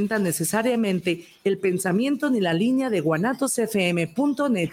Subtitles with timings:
[0.00, 4.70] necesariamente el pensamiento ni la línea de guanatosfm.net.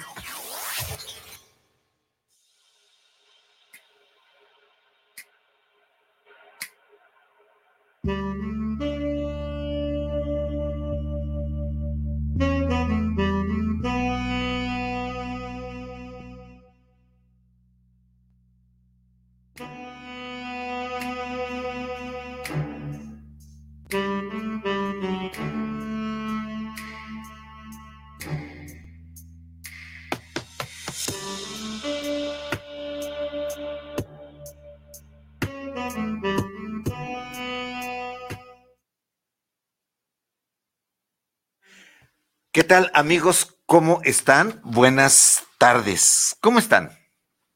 [42.65, 43.57] tal amigos?
[43.67, 44.59] ¿Cómo están?
[44.63, 46.35] Buenas tardes.
[46.41, 46.89] ¿Cómo están?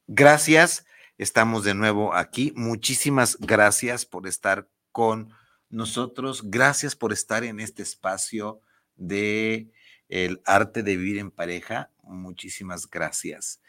[0.05, 0.85] Gracias.
[1.17, 2.53] Estamos de nuevo aquí.
[2.55, 5.33] Muchísimas gracias por estar con
[5.69, 6.43] nosotros.
[6.51, 8.61] Gracias por estar en este espacio
[8.95, 9.71] de
[10.09, 11.89] el arte de vivir en pareja.
[12.03, 13.61] Muchísimas gracias.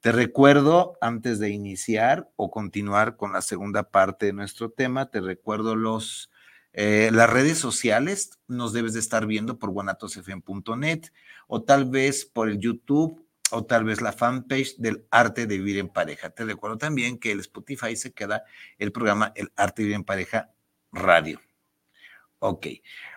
[0.00, 5.20] Te recuerdo, antes de iniciar o continuar con la segunda parte de nuestro tema, te
[5.20, 6.30] recuerdo los
[6.78, 11.06] eh, las redes sociales nos debes de estar viendo por guanatosfm.net
[11.46, 15.78] o tal vez por el YouTube o tal vez la fanpage del arte de vivir
[15.78, 16.28] en pareja.
[16.28, 18.44] Te recuerdo también que el Spotify se queda
[18.76, 20.50] el programa El arte de vivir en pareja
[20.92, 21.40] radio.
[22.40, 22.66] Ok.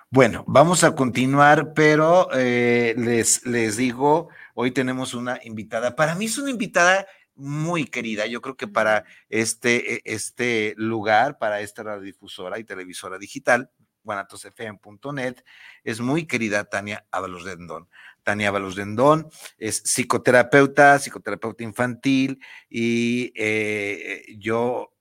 [0.09, 5.97] Bueno, vamos a continuar, pero eh, les, les digo, hoy tenemos una invitada.
[5.97, 7.05] Para mí es una invitada
[7.39, 8.25] muy querida.
[8.27, 13.71] Yo creo que para este, e, este lugar, para esta radiodifusora y televisora digital,
[14.03, 15.43] guanatosfm.net,
[15.83, 17.89] es muy querida Tania Ábalos Rendón.
[18.23, 24.93] Tania Ábalos Rendón es psicoterapeuta, psicoterapeuta infantil y eh, yo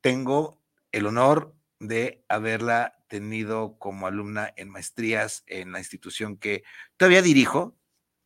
[0.00, 6.62] tengo el honor de haberla tenido como alumna en maestrías en la institución que
[6.96, 7.76] todavía dirijo,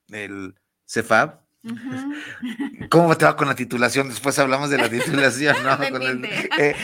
[0.08, 0.54] el
[0.86, 1.45] CEFAB,
[2.90, 4.08] ¿Cómo te va con la titulación?
[4.08, 5.76] Después hablamos de la titulación, ¿no?
[6.58, 6.74] Eh,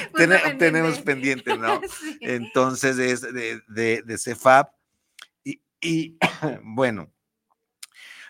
[0.59, 1.81] tenemos pendiente, ¿no?
[2.21, 3.63] Entonces es de,
[4.03, 4.73] de, CEFAP.
[5.81, 6.19] Y,
[6.63, 7.13] bueno,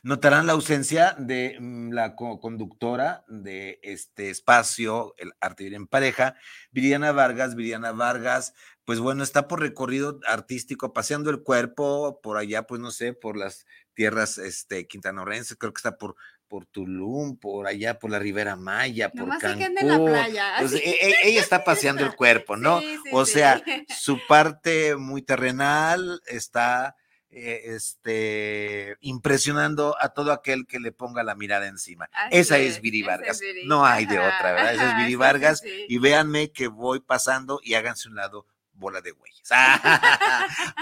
[0.03, 6.35] notarán la ausencia de mm, la conductora de este espacio, el Arte Vivir en Pareja,
[6.71, 7.55] Viriana Vargas.
[7.55, 12.91] Viriana Vargas, pues bueno, está por recorrido artístico, paseando el cuerpo por allá, pues no
[12.91, 16.17] sé, por las tierras este, quintanorenses, creo que está por
[16.53, 19.75] por Tulum, por allá, por la Ribera Maya, por Cancún.
[19.79, 20.57] En la playa.
[20.59, 22.83] Pues, e, e, ella está paseando el cuerpo, ¿no?
[23.11, 26.95] o sea, su parte muy terrenal está
[27.31, 32.11] eh, este, impresionando a todo aquel que le ponga la mirada encima.
[32.31, 33.41] esa es, Viri Vargas.
[33.65, 34.75] No hay de otra, ¿verdad?
[34.75, 35.63] Esa es Viri Vargas.
[35.89, 39.49] Y véanme que voy pasando y háganse un lado bola de güeyes.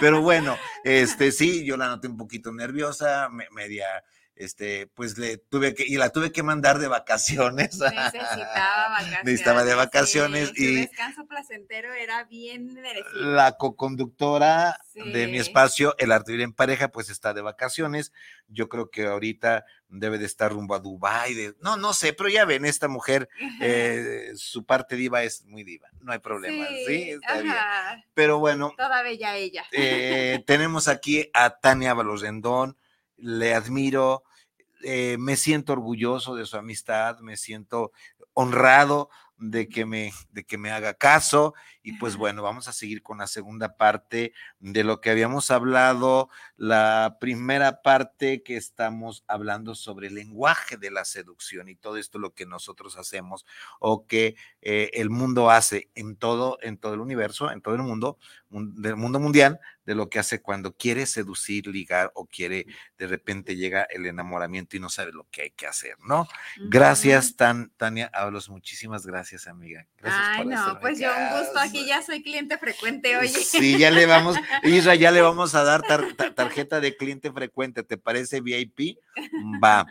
[0.01, 3.87] Pero bueno, este sí, yo la noté un poquito nerviosa, media
[4.41, 7.79] este, pues le tuve que, y la tuve que mandar de vacaciones.
[7.79, 9.25] Necesitaba vacaciones.
[9.25, 10.53] Necesitaba de vacaciones.
[10.57, 13.21] y descanso placentero era bien merecido.
[13.21, 18.13] La co-conductora de mi espacio, El Arte en Pareja, pues está de vacaciones.
[18.49, 21.35] Yo creo que ahorita debe de estar rumbo a Dubái.
[21.35, 23.29] De, no, no sé, pero ya ven, esta mujer,
[23.61, 26.67] eh, su parte diva es muy diva, no hay problema.
[26.87, 27.55] Sí, está bien.
[28.15, 28.73] Pero bueno.
[28.75, 29.67] Toda bella ella.
[29.73, 32.79] Eh, tenemos aquí a Tania Balosendón,
[33.19, 34.25] le admiro,
[34.83, 37.93] eh, me siento orgulloso de su amistad, me siento
[38.35, 41.55] honrado de que me, de que me haga caso.
[41.83, 46.29] Y pues bueno, vamos a seguir con la segunda parte de lo que habíamos hablado.
[46.57, 52.19] La primera parte que estamos hablando sobre el lenguaje de la seducción y todo esto
[52.19, 53.47] lo que nosotros hacemos
[53.79, 57.83] o que eh, el mundo hace en todo, en todo el universo, en todo el
[57.83, 58.19] mundo,
[58.51, 62.67] del mundo mundial, de lo que hace cuando quiere seducir, ligar o quiere,
[62.99, 66.29] de repente llega el enamoramiento y no sabe lo que hay que hacer, ¿no?
[66.69, 69.87] Gracias, Tan, Tania Hablos, muchísimas gracias, amiga.
[69.99, 73.29] Gracias Ay, no, pues yo un gusto, aquí ya soy cliente frecuente, oye.
[73.29, 75.83] Sí, ya le vamos, Isra, ya le vamos a dar
[76.35, 78.99] tarjeta de cliente frecuente, ¿te parece VIP?
[79.63, 79.87] Va.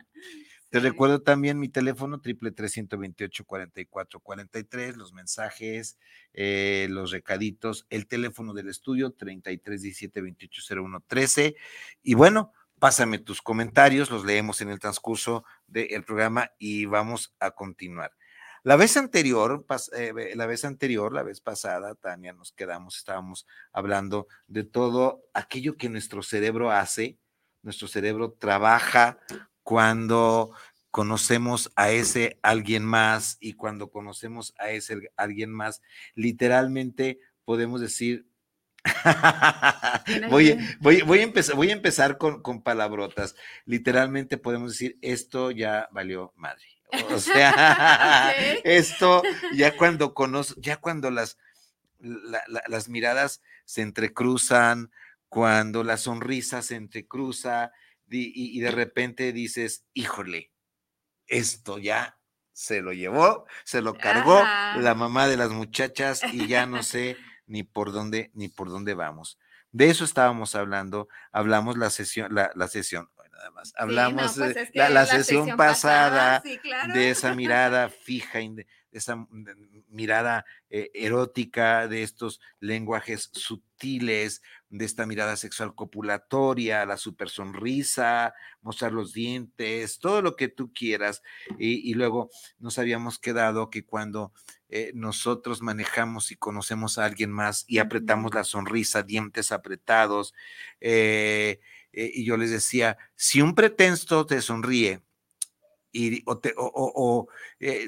[0.69, 5.97] Te recuerdo también mi teléfono, triple 328 44 43, los mensajes,
[6.33, 11.55] eh, los recaditos, el teléfono del estudio, 33 17 28 01 13.
[12.03, 17.51] Y bueno, pásame tus comentarios, los leemos en el transcurso del programa y vamos a
[17.51, 18.11] continuar.
[18.63, 19.65] La vez anterior,
[19.95, 25.77] eh, la vez anterior, la vez pasada, Tania, nos quedamos, estábamos hablando de todo aquello
[25.77, 27.17] que nuestro cerebro hace,
[27.61, 29.19] nuestro cerebro trabaja
[29.63, 30.51] cuando
[30.91, 35.81] conocemos a ese alguien más y cuando conocemos a ese alguien más,
[36.15, 38.27] literalmente podemos decir,
[40.29, 43.35] voy, voy, voy, a empezar, voy a empezar con, con palabrotas.
[43.65, 46.78] Literalmente podemos decir, esto ya valió madre.
[47.11, 48.33] O sea,
[48.63, 51.37] esto ya cuando conozco, ya cuando las,
[51.99, 54.91] las miradas se entrecruzan,
[55.27, 57.71] cuando la sonrisa se entrecruza
[58.09, 60.51] y, y de repente dices, híjole,
[61.27, 62.17] esto ya
[62.53, 64.43] se lo llevó, se lo cargó
[64.75, 67.15] la mamá de las muchachas y ya no sé
[67.45, 69.39] ni por dónde ni por dónde vamos.
[69.71, 73.09] De eso estábamos hablando, hablamos la sesión, la, la sesión,
[73.39, 76.43] nada más, hablamos pues la, sesión, pasada,
[76.93, 79.27] de esa mirada fija, de esa
[79.87, 88.33] mirada eh, erótica, de estos lenguajes sutiles, de esta mirada sexual copulatoria, la super sonrisa,
[88.61, 91.23] mostrar los dientes, todo lo que tú quieras.
[91.57, 94.33] Y, luego nos habíamos quedado que cuando
[94.69, 100.33] eh, nosotros manejamos y conocemos a alguien más y apretamos la sonrisa, dientes apretados,
[100.81, 101.61] eh,
[102.03, 105.01] eh, y yo les decía, si un pretenso te sonríe
[105.91, 107.27] y, o,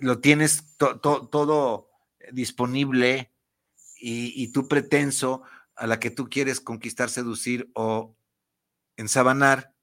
[0.01, 1.89] lo tienes todo
[2.31, 3.31] disponible
[3.99, 5.43] y, y tu pretenso,
[5.75, 8.15] a la que tú quieres conquistar, seducir o
[8.97, 9.73] ensabanar,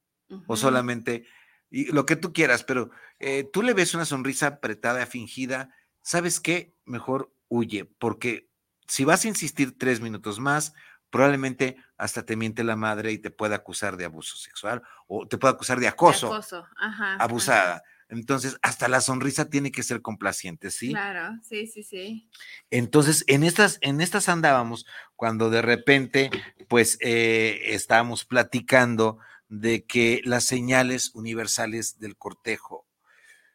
[0.47, 1.25] o solamente
[1.71, 6.41] y lo que tú quieras, pero eh, tú le ves una sonrisa apretada, fingida, ¿sabes
[6.41, 6.75] qué?
[6.85, 8.49] Mejor huye, porque
[8.87, 10.73] si vas a insistir tres minutos más,
[11.11, 15.39] probablemente hasta te miente la madre y te pueda acusar de abuso sexual o te
[15.39, 16.39] pueda acusar de acoso,
[17.19, 17.83] abusada.
[18.11, 20.91] Entonces, hasta la sonrisa tiene que ser complaciente, ¿sí?
[20.91, 22.31] Claro, sí, sí, sí.
[22.71, 26.31] Entonces, en estas, en estas andábamos cuando de repente,
[26.69, 29.19] pues, eh, estábamos platicando
[29.49, 32.87] de que las señales universales del cortejo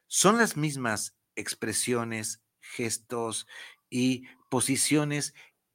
[0.07, 3.47] son las mismas expresiones, gestos
[3.89, 5.33] y posiciones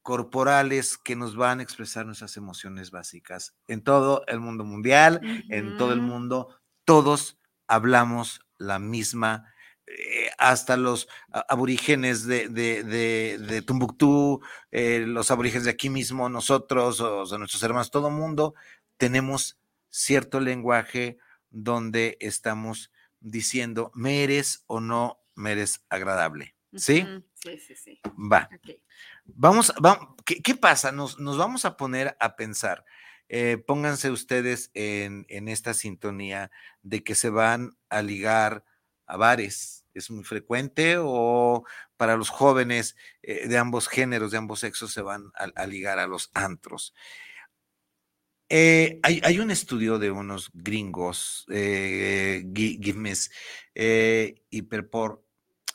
[0.08, 3.54] corporales que nos van a expresar nuestras emociones básicas.
[3.66, 5.20] En todo el mundo mundial,
[5.50, 9.52] en todo el mundo, todos hablamos la misma,
[9.86, 12.84] eh, hasta los aborígenes de, de,
[13.38, 14.40] de, Tumbuctú,
[14.70, 18.54] eh, los aborígenes de aquí mismo, nosotros, o de nuestros hermanos, todo mundo,
[18.96, 19.58] tenemos
[19.90, 21.18] cierto lenguaje
[21.50, 22.90] donde estamos
[23.20, 26.54] diciendo, ¿me eres o no me eres agradable?
[26.74, 27.06] ¿Sí?
[27.34, 28.00] Sí, sí, sí.
[28.32, 28.48] Va.
[29.26, 29.72] Vamos,
[30.24, 30.92] ¿qué, pasa?
[30.92, 32.84] Nos, nos, vamos a poner a pensar.
[33.28, 36.50] Eh, pónganse ustedes en, esta sintonía
[36.82, 38.64] de que se van a ligar
[39.06, 39.84] a bares.
[39.94, 41.64] Es muy frecuente o
[41.96, 46.06] para los jóvenes eh, de ambos géneros, de ambos sexos, se van a, ligar a
[46.06, 46.94] los antros.
[48.50, 53.30] Eh, hay, un estudio de unos gringos, Gimes
[53.74, 55.22] y Perpor,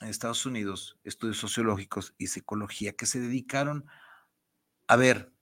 [0.04, 3.86] en Estados Unidos, estudios sociológicos y psicología, que se dedicaron
[4.88, 5.34] a ver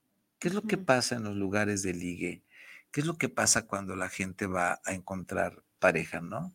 [0.42, 2.44] ¿Qué es lo que pasa en los lugares de ligue?
[2.90, 6.52] ¿Qué es lo que pasa cuando la gente va a encontrar pareja, no?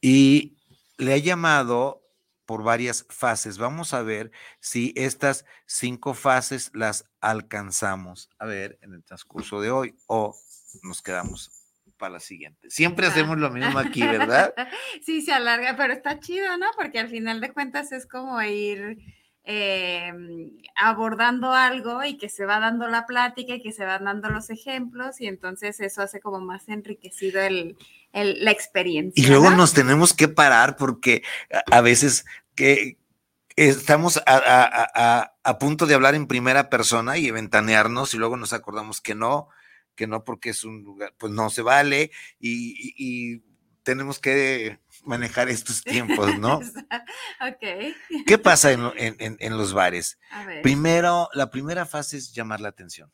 [0.00, 0.56] Y
[0.98, 2.02] le ha llamado
[2.46, 3.58] por varias fases.
[3.58, 9.70] Vamos a ver si estas cinco fases las alcanzamos a ver en el transcurso de
[9.70, 10.36] hoy o
[10.82, 11.52] nos quedamos
[11.96, 12.70] para la siguiente.
[12.70, 14.54] Siempre hacemos lo mismo aquí, ¿verdad?
[15.04, 16.66] sí, se alarga, pero está chido, ¿no?
[16.76, 18.98] Porque al final de cuentas es como ir
[19.48, 24.28] Em, abordando algo y que se va dando la plática y que se van dando
[24.28, 27.76] los ejemplos y entonces eso hace como más enriquecido el,
[28.12, 29.22] la experiencia.
[29.22, 31.22] Y luego nos tenemos que parar porque
[31.70, 32.24] a veces
[32.56, 32.98] que
[33.54, 35.30] estamos a,
[35.60, 39.48] punto de hablar en primera persona y ventanearnos y luego nos acordamos que no,
[39.96, 43.42] que no porque es un lugar, pues no se vale y
[43.86, 46.56] tenemos que manejar estos tiempos, ¿no?
[46.56, 47.94] ok.
[48.26, 50.18] ¿Qué pasa en, los bares?
[50.62, 53.12] Primero, la primera fase es llamar la atención.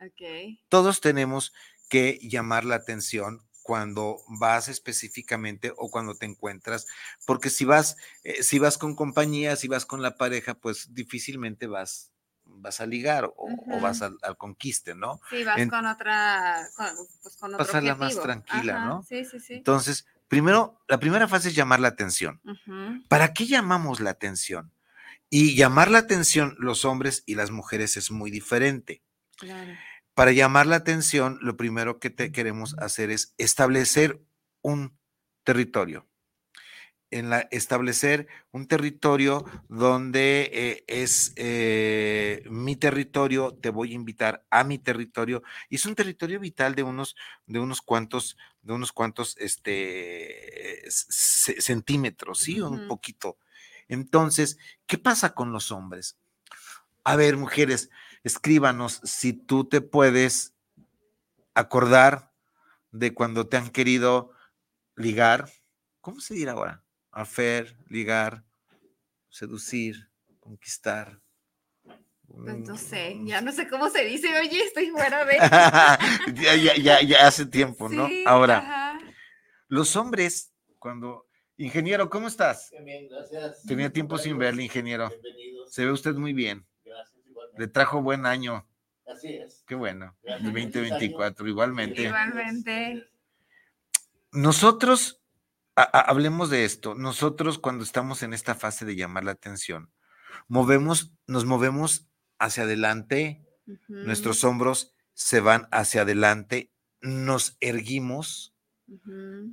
[0.00, 0.58] Ok.
[0.68, 1.54] Todos tenemos
[1.88, 6.86] que llamar la atención cuando vas específicamente o cuando te encuentras,
[7.26, 11.66] porque si vas, eh, si vas con compañía, si vas con la pareja, pues difícilmente
[11.66, 12.12] vas
[12.56, 15.20] vas a ligar o, vas al, conquiste, ¿no?
[15.30, 16.86] Sí, vas con otra, con,
[17.22, 19.02] pues con otro Pasarla más tranquila, ¿no?
[19.02, 19.54] Sí, sí, sí.
[19.54, 22.40] Entonces, primero, la primera fase es llamar la atención.
[23.08, 24.72] ¿Para qué llamamos la atención?
[25.30, 29.02] Y llamar la atención los hombres y las mujeres es muy diferente.
[30.14, 34.20] Para llamar la atención, lo primero que te queremos hacer es establecer
[34.62, 34.96] un
[35.42, 36.06] territorio
[37.10, 44.44] en la, establecer un territorio donde eh, es eh, mi territorio, te voy a invitar
[44.50, 48.92] a mi territorio, y es un territorio vital de unos, de unos cuantos, de unos
[48.92, 52.60] cuantos este, centímetros, ¿sí?
[52.60, 53.38] Un poquito.
[53.88, 56.16] Entonces, ¿qué pasa con los hombres?
[57.04, 57.90] A ver, mujeres,
[58.22, 60.54] escríbanos si tú te puedes
[61.54, 62.32] acordar
[62.90, 64.30] de cuando te han querido
[64.96, 65.50] ligar.
[66.00, 66.83] ¿Cómo se dirá ahora?
[67.14, 68.42] Afer, ligar,
[69.28, 70.08] seducir,
[70.40, 71.20] conquistar.
[72.26, 75.36] Pues no sé, ya no sé cómo se dice, oye, estoy fuera de.
[76.42, 78.08] ya, ya, ya, ya hace tiempo, ¿no?
[78.26, 78.98] ahora,
[79.68, 81.26] los hombres, cuando.
[81.56, 82.72] Ingeniero, ¿cómo estás?
[82.84, 83.62] Bien, gracias.
[83.62, 85.08] Tenía tiempo sin verle, ingeniero.
[85.08, 85.72] Bienvenidos.
[85.72, 86.66] Se ve usted muy bien.
[86.84, 87.60] Gracias, igualmente.
[87.60, 88.66] Le trajo buen año.
[89.06, 89.62] Así es.
[89.68, 90.16] Qué bueno.
[90.24, 90.52] El Gracias.
[90.52, 92.02] 2024, igualmente.
[92.02, 93.06] Igualmente.
[94.32, 95.22] Nosotros,
[95.76, 99.92] hablemos de esto, nosotros cuando estamos en esta fase de llamar la atención,
[100.48, 103.44] movemos, nos movemos hacia adelante,
[103.88, 108.54] nuestros hombros se van hacia adelante, nos erguimos,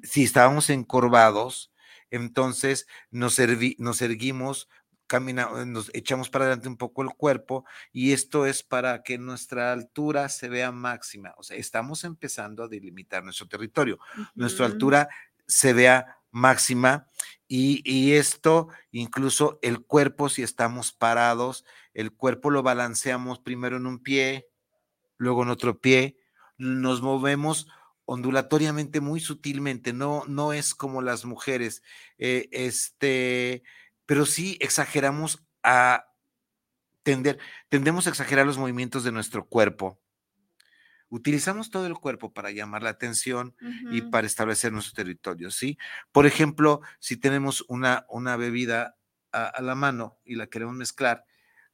[0.04, 1.72] si estábamos encorvados,
[2.10, 4.68] entonces nos, ervi- nos erguimos,
[5.08, 9.72] camina, nos echamos para adelante un poco el cuerpo y esto es para que nuestra
[9.74, 14.00] altura se vea máxima, o sea, estamos empezando a delimitar nuestro territorio.
[14.36, 15.10] Nuestra altura
[15.52, 17.08] se vea máxima
[17.48, 23.86] y, y esto incluso el cuerpo, si estamos parados, el cuerpo lo balanceamos primero en
[23.86, 24.48] un pie,
[25.18, 26.18] luego en otro pie,
[26.58, 27.68] nos movemos
[28.06, 31.84] ondulatoriamente muy sutilmente, no, no es como las mujeres,
[32.18, 33.64] eh, este,
[34.06, 36.08] pero sí exageramos a
[37.04, 37.40] tender,
[37.70, 40.01] tendemos a exagerar los movimientos de nuestro cuerpo.
[41.12, 43.56] Utilizamos todo el cuerpo para llamar la atención,
[43.92, 45.78] y para establecer nuestro territorio, ¿sí?
[46.12, 48.96] Por ejemplo, si tenemos una, una bebida
[49.32, 51.26] a, a la mano y la queremos mezclar,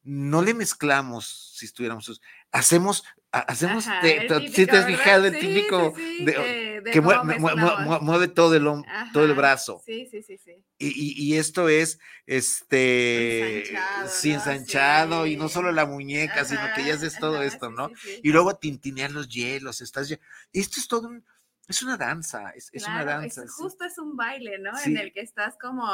[0.03, 5.25] no le mezclamos si estuviéramos, hacemos, ha- hacemos, Ajá, te- típico, si te has fijado,
[5.27, 7.87] el típico sí, sí, de- que- de que mue- cómo mue- mue- mezclamos.
[7.87, 9.81] mue- mueve todo el, hom- todo el Ajá, brazo.
[9.85, 10.63] Sí, sí, sí, sí.
[10.79, 14.35] Y, y- y esto es, este, Ensanchado, sí, ¿no?
[14.35, 17.91] ensanchado, y no solo la muñeca, sino que ya Ajá, haces todo ajá, esto, ¿no?
[18.21, 21.25] Y luego tintinear los hielos, estás esto es todo un,
[21.67, 23.41] es una danza, es, es una Claro, es- danza.
[23.41, 23.63] sí.
[23.63, 24.71] justo es un baile, ¿no?
[24.79, 25.87] En el que estás como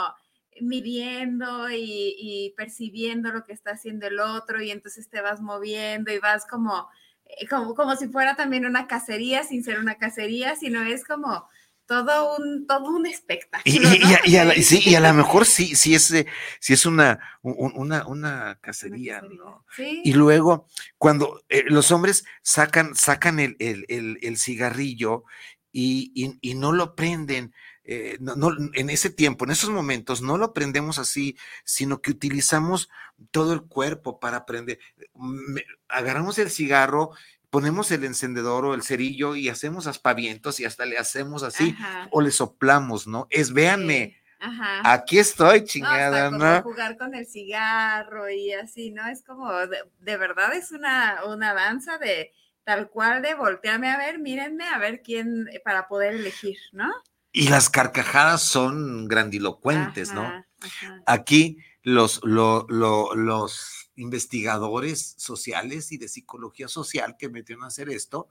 [0.62, 6.12] midiendo y, y percibiendo lo que está haciendo el otro y entonces te vas moviendo
[6.12, 6.88] y vas como,
[7.50, 11.48] como, como si fuera también una cacería sin ser una cacería, sino es como
[11.86, 13.63] todo un, todo un espectáculo.
[13.66, 14.10] Y, y- ¿no?
[14.10, 14.63] y a- y a la- Ahí.
[14.63, 16.25] sí, y a lo mejor sí, sí es, eh,
[16.60, 19.38] sí es una, un- una, una cacería, cacería.
[19.38, 19.66] ¿no?
[19.75, 20.02] Sí.
[20.06, 25.25] Y luego, cuando eh, los hombres sacan, sacan el, el- el- el cigarrillo
[25.75, 27.54] y no lo prenden,
[27.86, 32.12] eh, no, no, en ese tiempo, en esos momentos, no lo prendemos así, sino que
[32.12, 32.90] utilizamos
[33.32, 34.80] todo el cuerpo para prender.
[35.16, 37.12] Me- agarramos el cigarro,
[37.50, 42.08] ponemos el encendedor o el cerillo y hacemos aspavientos y hasta le hacemos así Ajá,
[42.12, 43.28] o le soplamos, ¿no?
[43.30, 44.82] Es véanme, sí, Ajá.
[44.92, 46.63] aquí estoy, No, chingada, hasta ¿no?
[46.63, 49.08] jugar con el cigarro y así, ¿no?
[49.08, 52.32] Es como, de, de verdad es una, una danza de
[52.63, 56.92] tal cual de voltearme a ver, mírenme, a ver quién, para poder elegir, ¿no?
[57.34, 60.22] Y las carcajadas son grandilocuentes, ¿no?
[60.22, 61.04] Ajá.
[61.08, 67.90] Aquí los, lo- lo- los investigadores sociales y de psicología social que metieron a hacer
[67.90, 68.30] esto,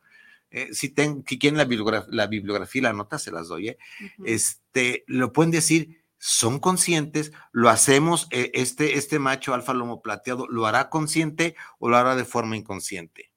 [0.50, 3.78] eh, si, ten, si quieren la, la bibliografía y la nota, se las doy, ¿eh?
[4.24, 10.46] Este, lo pueden decir, son conscientes, lo hacemos, eh, este, este macho alfa lomo plateado,
[10.48, 13.32] ¿lo hará consciente o lo hará de forma inconsciente?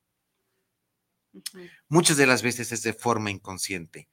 [1.90, 4.08] Muchas de las veces es de forma inconsciente.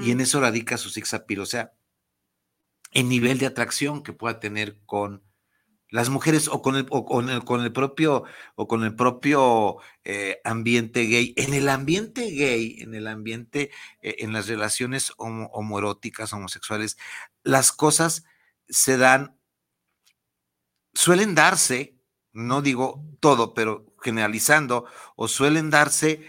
[0.00, 1.72] Y en eso radica su sex appeal, o sea,
[2.92, 5.22] el nivel de atracción que pueda tener con
[5.90, 8.24] las mujeres o con el, o con el, con el propio
[8.54, 11.34] o con el propio eh, ambiente gay.
[11.36, 16.96] En el ambiente gay, en el ambiente, eh, en las relaciones homo- homoeróticas, homosexuales,
[17.42, 18.24] las cosas
[18.68, 19.36] se dan,
[20.94, 21.96] suelen darse,
[22.32, 24.86] no digo todo, pero generalizando,
[25.16, 26.24] o suelen darse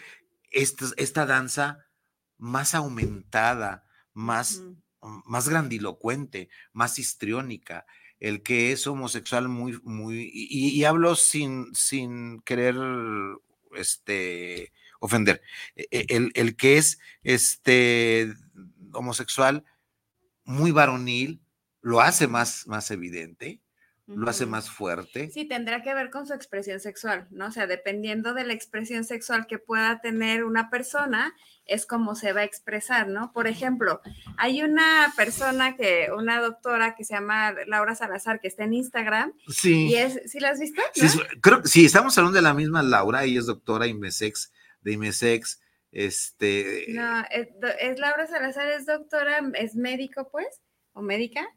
[0.52, 1.86] esta, esta danza
[2.42, 5.24] más aumentada, más, Ujú.
[5.26, 7.86] más grandilocuente, más histriónica.
[8.20, 12.76] El que es homosexual muy, muy, y, y hablo sin, sin querer
[13.76, 15.42] este, ofender.
[15.76, 18.34] E- e- El, el que es este
[18.94, 19.64] homosexual
[20.44, 21.42] muy varonil
[21.82, 23.61] lo hace más, más evidente,
[24.16, 25.30] lo hace más fuerte.
[25.32, 27.48] Sí, tendrá que ver con su expresión sexual, ¿no?
[27.48, 31.34] O sea, dependiendo de la expresión sexual que pueda tener una persona,
[31.66, 33.32] es como se va a expresar, ¿no?
[33.34, 34.02] Por ejemplo,
[34.38, 39.34] hay una persona que, una doctora que se llama Laura Salazar, que está en Instagram,
[39.48, 39.88] Sí.
[39.90, 40.82] y es, ¿sí la has visto?
[40.94, 41.08] Sí, ¿No?
[41.08, 44.52] es- creo que sí, estamos hablando de la misma Laura, ella es doctora IMESEX,
[44.82, 47.48] de IMESEX, este, No, es,
[47.80, 50.48] es Laura Salazar, es doctora, es médico, pues,
[50.94, 51.48] o médica,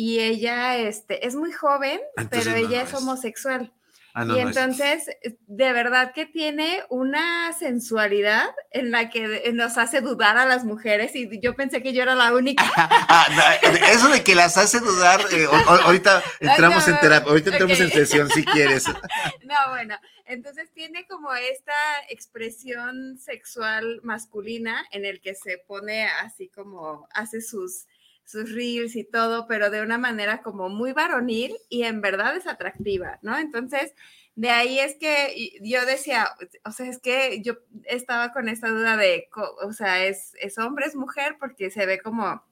[0.00, 2.94] y ella este, es muy joven, Entonces, pero ella no es es.
[2.94, 3.72] homosexual.
[4.14, 5.10] Ah, no, y entonces,
[5.48, 11.16] de verdad que tiene una sensualidad en la que nos hace dudar a las mujeres
[11.16, 12.64] y yo pensé que yo era la única.
[13.10, 13.56] Ah,
[13.90, 17.84] eso de que las hace dudar, eh, ahorita entramos en terapia, ahorita entramos ok.
[17.84, 18.84] en sesión si quieres.
[19.42, 21.72] No, bueno, entonces tiene como esta
[22.08, 27.86] expresión sexual masculina en el que se pone así como hace sus
[28.28, 32.46] sus reels y todo, pero de una manera como muy varonil y en verdad es
[32.46, 33.38] atractiva, ¿no?
[33.38, 33.94] Entonces,
[34.34, 36.28] de ahí es que yo decía,
[36.66, 37.54] o sea, es que yo
[37.84, 39.30] estaba con esta duda de,
[39.62, 41.36] o sea, ¿es, es hombre, es mujer?
[41.40, 42.44] Porque se ve como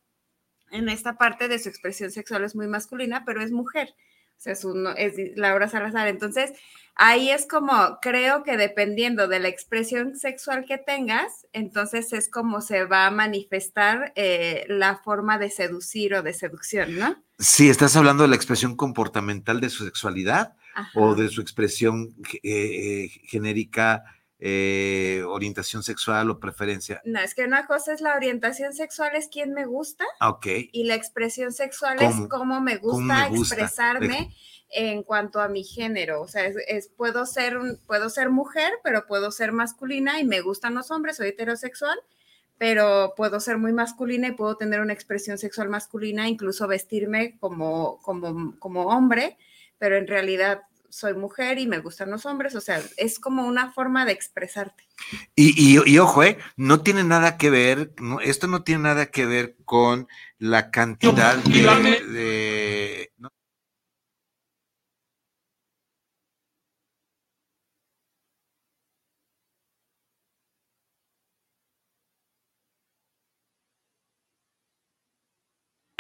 [0.71, 3.95] en esta parte de su expresión sexual es muy masculina, pero es mujer.
[4.37, 6.09] O sea, es, un- es Laura Salazar.
[6.09, 6.53] Entonces,
[6.95, 12.61] ahí es como, creo que dependiendo de la expresión sexual que tengas, entonces es como
[12.61, 17.23] se va a manifestar eh, la forma de seducir o de seducción, ¿no?
[17.39, 20.91] Sí, estás hablando de la expresión comportamental de su sexualidad Ajá.
[20.95, 24.05] o de su expresión eh, eh, genérica,
[24.39, 27.01] eh, orientación sexual o preferencia.
[27.05, 30.47] No, es que una cosa es la orientación sexual, es quién me gusta, Ah, Ok.
[30.73, 32.25] y la expresión sexual ¿Cómo?
[32.25, 33.55] es cómo me ¿Cómo gusta, me gusta?
[33.55, 34.35] expresarme
[34.71, 36.21] en cuanto a mi género.
[36.23, 40.25] O sea, es, es- puedo, ser un- puedo ser mujer, pero puedo ser masculina y
[40.25, 41.99] me gustan los hombres, soy heterosexual,
[42.59, 47.99] pero puedo ser muy masculina y puedo tener una expresión sexual masculina, incluso vestirme como,
[48.03, 49.39] como, como hombre,
[49.79, 52.55] pero en realidad soy mujer y me gustan los hombres.
[52.55, 54.85] O sea, es como una forma de expresarte.
[55.35, 59.07] Y, y- y ojo, eh, no tiene nada que ver, no, esto no tiene nada
[59.07, 63.31] que ver con la cantidad de, de- no,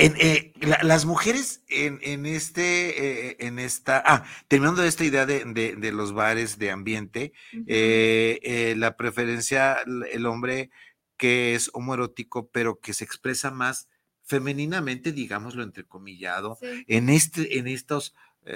[0.06, 5.26] En, eh, la- las mujeres en, en este, eh, en esta, ah, terminando esta idea
[5.26, 7.32] de, de- de los bares de ambiente,
[7.66, 9.78] eh, eh, la preferencia,
[10.12, 10.70] el hombre
[11.16, 13.88] que es homoerótico, pero que se expresa más
[14.22, 16.84] femeninamente, digámoslo entrecomillado, Sí.
[16.86, 18.14] en, este, en estos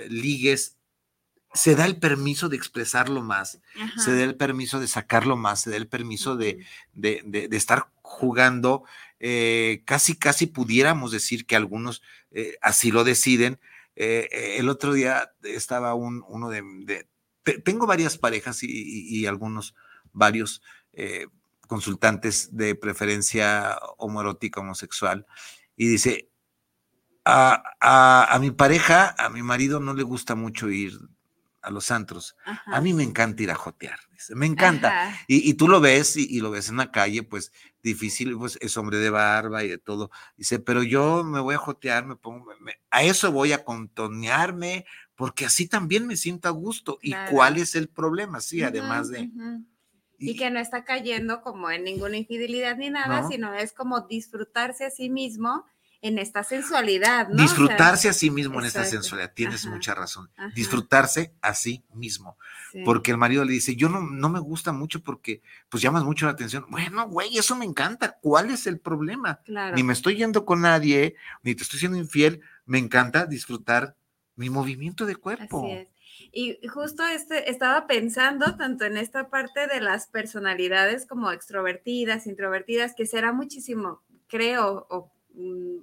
[0.09, 0.77] ligues,
[1.53, 3.61] se da el permiso de expresarlo más,
[3.97, 6.65] se da el permiso de sacarlo más, se da el permiso de, Ujú.
[6.93, 8.85] de, de- de estar jugando,
[9.21, 12.03] eh, casi, casi pudiéramos decir que algunos
[12.33, 13.61] eh, así lo deciden.
[13.97, 17.09] Eh, el otro día estaba un, uno de, de-
[17.43, 19.75] te- tengo varias parejas y, algunos,
[20.13, 20.63] varios
[21.69, 25.27] consultantes de preferencia homoerótica, homosexual,
[25.77, 26.29] y dice,
[27.25, 30.99] a, a- a mi pareja, a mi marido no le gusta mucho ir
[31.63, 32.37] a los antros.
[32.45, 32.77] Ajá.
[32.77, 35.15] A mí me encanta ir a jotear, dice, me encanta.
[35.27, 38.59] Y, y tú lo ves y, y lo ves en la calle, pues difícil, pues
[38.61, 40.11] es hombre de barba y de todo.
[40.37, 44.85] Dice, pero yo me voy a jotear, me pongo, me- a eso voy a contonearme,
[45.15, 46.99] porque así también me siento a gusto.
[47.03, 48.41] ¿Y cuál es el problema?
[48.41, 49.31] Sí, además de...
[50.23, 53.29] Y que no está cayendo como en ninguna infidelidad ni nada, No.
[53.31, 55.65] sino es como disfrutarse a sí mismo
[56.03, 57.35] en esta sensualidad, ¿no?
[57.35, 59.75] O sea, disfrutarse a sí mismo en esta sensualidad, tienes Ajá.
[59.75, 60.31] mucha razón.
[60.37, 60.53] Ajá.
[60.55, 62.39] Disfrutarse a sí mismo.
[62.73, 62.83] sí.
[62.85, 66.27] Porque el marido le dice, yo no, no me gusta mucho porque pues llamas mucho
[66.27, 66.65] la atención.
[66.69, 68.19] Bueno, güey, eso me encanta.
[68.21, 69.41] ¿Cuál es el problema?
[69.45, 69.77] Claro.
[69.77, 72.41] Ni me estoy yendo con nadie, ni te estoy siendo infiel.
[72.65, 73.95] Me encanta disfrutar
[74.37, 75.67] mi movimiento de cuerpo.
[75.67, 75.89] Así es.
[76.33, 82.95] Y justo este, estaba pensando tanto en esta parte de las personalidades como extrovertidas, introvertidas,
[82.95, 85.13] que será muchísimo, creo, o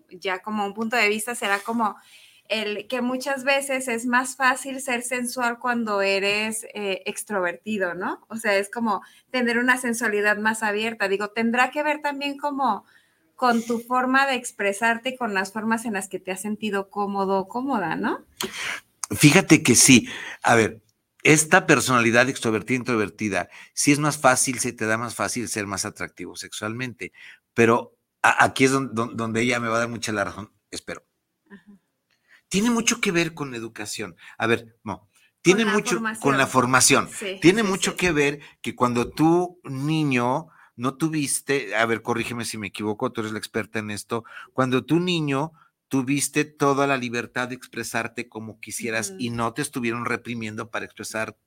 [0.10, 1.96] ya como un punto de vista, será como
[2.50, 8.26] el que muchas veces es más fácil ser sensual cuando eres eh, extrovertido, ¿no?
[8.30, 11.08] O sea, es como tener una sensualidad más abierta.
[11.08, 12.86] Digo, tendrá que ver también como
[13.36, 16.90] con tu forma de expresarte y con las formas en las que te has sentido
[16.90, 18.26] cómodo o cómoda, ¿no?
[19.12, 20.08] Fíjate que sí.
[20.42, 20.82] A ver,
[21.24, 25.86] esta personalidad extrovertida, introvertida, sí es más fácil, se te da más fácil ser más
[25.86, 27.12] atractivo sexualmente.
[27.54, 30.52] Pero aquí es don- don- donde, ella me va a dar mucha la razón.
[30.72, 31.06] Espero.
[31.50, 31.74] Ajá.
[32.50, 34.16] Tiene mucho que ver con la educación.
[34.38, 35.10] A ver, no.
[35.42, 37.10] Tiene mucho con la formación.
[37.10, 37.98] Sí, Tiene sí, mucho sí.
[37.98, 43.22] que ver que cuando tú, niño, no tuviste, a ver, corrígeme si me equivoco, tú
[43.22, 45.54] eres la experta en esto, cuando tú, niño,
[45.88, 51.38] tuviste toda la libertad de expresarte como quisieras y no te estuvieron reprimiendo para expresar,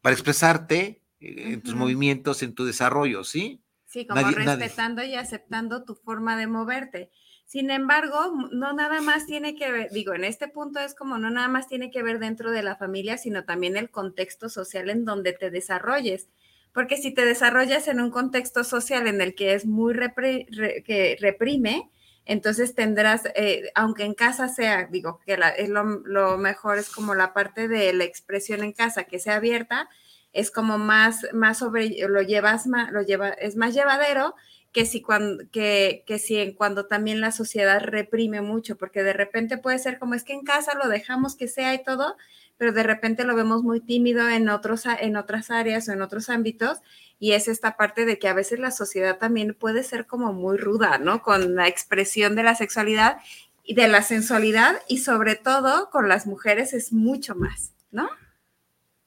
[0.00, 3.60] para expresarte eh, en tus movimientos, en tu desarrollo, ¿sí?
[3.86, 7.10] Sí, como Nadie- nadie- respetando y aceptando tu forma de moverte.
[7.44, 11.30] Sin embargo, no nada más tiene que ver, digo, en este punto es como no
[11.30, 15.04] nada más tiene que ver dentro de la familia, sino también el contexto social en
[15.04, 16.28] donde te desarrolles.
[16.72, 20.82] Porque si te desarrollas en un contexto social en el que es muy repri- re-
[20.84, 21.90] que reprime,
[22.28, 26.90] Entonces tendrás, eh, aunque en casa sea, digo, que la, es lo, lo mejor es
[26.90, 29.88] como la parte de la expresión en casa, que sea abierta,
[30.36, 34.34] es como más, más sobre, lo llevas más, lo lleva, es más llevadero
[34.70, 39.14] que si cuando, que, que si en cuando también la sociedad reprime mucho, porque de
[39.14, 42.18] repente puede ser como es que en casa lo dejamos que sea y todo,
[42.58, 46.28] pero de repente lo vemos muy tímido en, otros, en otras áreas o en otros
[46.28, 46.80] ámbitos,
[47.18, 50.58] y es esta parte de que a veces la sociedad también puede ser como muy
[50.58, 51.22] ruda, ¿no?
[51.22, 53.16] Con la expresión de la sexualidad
[53.64, 58.10] y de la sensualidad, y sobre todo con las mujeres es mucho más, ¿no?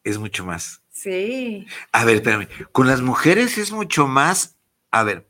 [0.03, 0.81] Es mucho más.
[1.01, 1.65] Sí.
[1.91, 2.47] A ver, espérame.
[2.71, 4.57] Con las mujeres es mucho más.
[4.91, 5.27] A ver.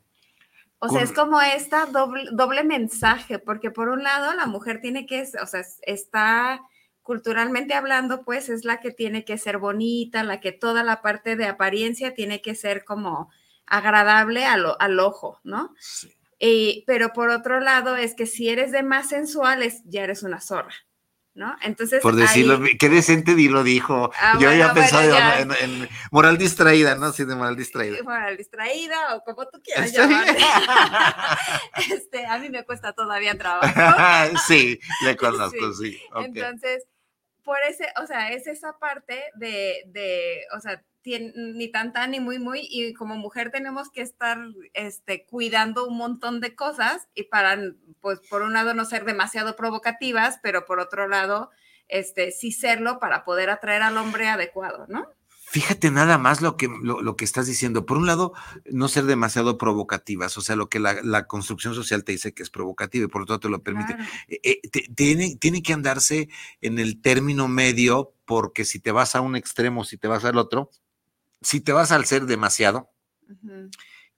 [0.80, 5.04] O sea, es como esta doble, doble mensaje, porque por un lado la mujer tiene
[5.04, 6.62] que, o sea, está
[7.02, 11.36] culturalmente hablando, pues es la que tiene que ser bonita, la que toda la parte
[11.36, 13.30] de apariencia tiene que ser como
[13.66, 15.74] agradable al, al ojo, ¿no?
[15.78, 16.16] Sí.
[16.38, 20.40] Y, pero por otro lado es que si eres de más sensuales, ya eres una
[20.40, 20.74] zorra,
[21.34, 21.56] ¿no?
[21.62, 24.10] Entonces, Por decirlo, ahí- qué decente di lo dijo.
[24.20, 25.64] Ah, Yo había bueno, pensado bueno, ya.
[25.64, 27.12] en, en moral distraída, ¿no?
[27.12, 27.98] Sí, de moral distraída.
[28.02, 30.38] Bueno, distraída o como tú quieras llamarle.
[31.90, 34.38] este, a mí me cuesta todavía trabajo.
[34.46, 35.98] sí, le conozco, sí.
[36.12, 36.24] ok.
[36.26, 36.84] Entonces,
[37.44, 42.10] por ese, o sea, es esa parte de, de o sea, tien- ni tan tan
[42.12, 44.38] ni muy muy, y como mujer tenemos que estar
[44.74, 47.58] este, cuidando un montón de cosas y para,
[48.00, 51.50] pues, por un lado no ser demasiado provocativas, pero por otro lado,
[51.88, 55.08] este, sí serlo para poder atraer al hombre adecuado, ¿no?
[55.52, 57.84] Fíjate nada más lo que, lo, lo que estás diciendo.
[57.84, 58.32] Por un lado,
[58.66, 62.44] no ser demasiado provocativas, o sea, lo que la, la construcción social te dice que
[62.44, 63.96] es provocativo y por lo tanto te lo permite.
[63.96, 64.08] Claro.
[64.28, 64.60] Eh, eh,
[64.94, 66.28] tiene, tiene que andarse
[66.60, 70.38] en el término medio, porque si te vas a un extremo, si te vas al
[70.38, 70.70] otro,
[71.42, 72.88] si te vas al ser demasiado.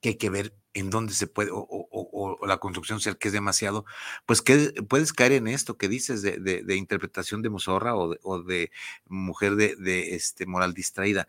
[0.03, 3.17] Que hay que ver en dónde se puede, o, o- o- o la construcción social
[3.19, 3.85] que es demasiado,
[4.27, 8.43] pues que puedes caer en esto que dices de, de- de interpretación de mozorra o
[8.43, 8.71] de,
[9.07, 11.27] mujer de, de, este, moral distraída.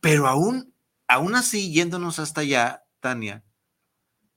[0.00, 0.72] Pero aún,
[1.08, 3.44] aún así, yéndonos hasta allá, Tania,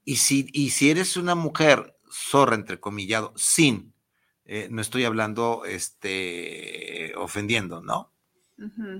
[0.03, 3.93] y si, y si eres una mujer zorra, entrecomillado, sin,
[4.45, 8.11] eh, no estoy hablando este, ofendiendo, ¿no?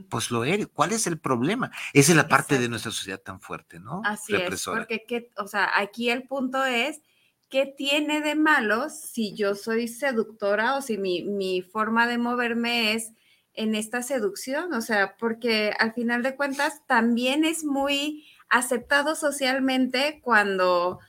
[0.10, 0.67] Pues lo eres.
[0.67, 1.72] ¿Cuál es el problema?
[1.93, 4.02] Esa es la parte de nuestra sociedad tan fuerte, ¿no?
[4.06, 4.80] Así es, Represora.
[4.80, 7.02] porque, ¿qué- o sea, aquí el punto es,
[7.50, 12.93] ¿qué tiene de malo si yo soy seductora o si mi, mi forma de moverme
[12.93, 13.12] es
[13.54, 14.74] en esta seducción?
[14.74, 21.00] O sea, porque al final de cuentas también es muy aceptado socialmente cuando,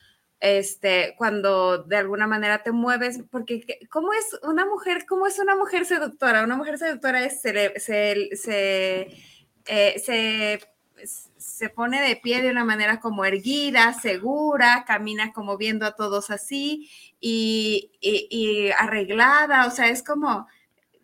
[0.41, 5.39] este, cuando de alguna manera te mueves, porque ¿qué- ¿cómo es una mujer, cómo es
[5.39, 6.45] una mujer seductora?
[6.45, 9.09] Una mujer seductora es, se, se, se,
[9.67, 10.61] eh, se
[11.39, 16.31] se pone de pie de una manera como erguida, segura, camina como viendo a todos
[16.31, 20.47] así y, y- y arreglada, o sea, es como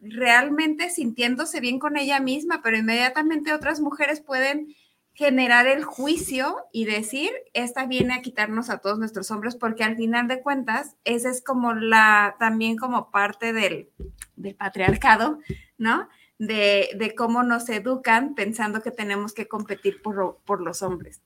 [0.01, 4.75] realmente sintiéndose bien con ella misma, pero inmediatamente otras mujeres pueden
[5.17, 9.97] generar el juicio y decir, esta viene a quitarnos a todos nuestros hombres, porque al
[9.97, 13.89] final de cuentas, esa es como la, también como parte del,
[14.59, 15.39] patriarcado,
[15.79, 16.09] ¿no?
[16.39, 21.23] de, de cómo nos educan pensando que tenemos que competir por, por los hombres.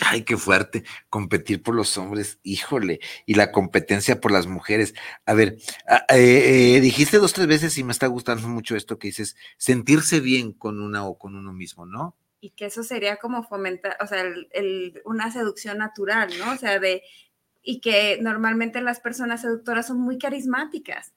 [0.00, 0.84] Ay, qué fuerte.
[1.08, 3.00] Competir por los hombres, híjole.
[3.26, 4.92] Y la competencia por las mujeres.
[5.24, 5.56] A ver,
[5.88, 9.36] a- eh, eh, dijiste dos, tres veces y me está gustando mucho esto que dices,
[9.56, 12.16] sentirse bien con una o con uno mismo, ¿no?
[12.44, 16.52] Y que eso sería como fomentar, o sea, el- el- una seducción natural, ¿no?
[16.52, 17.02] O sea, de,
[17.62, 21.14] y que normalmente las personas seductoras son muy carismáticas,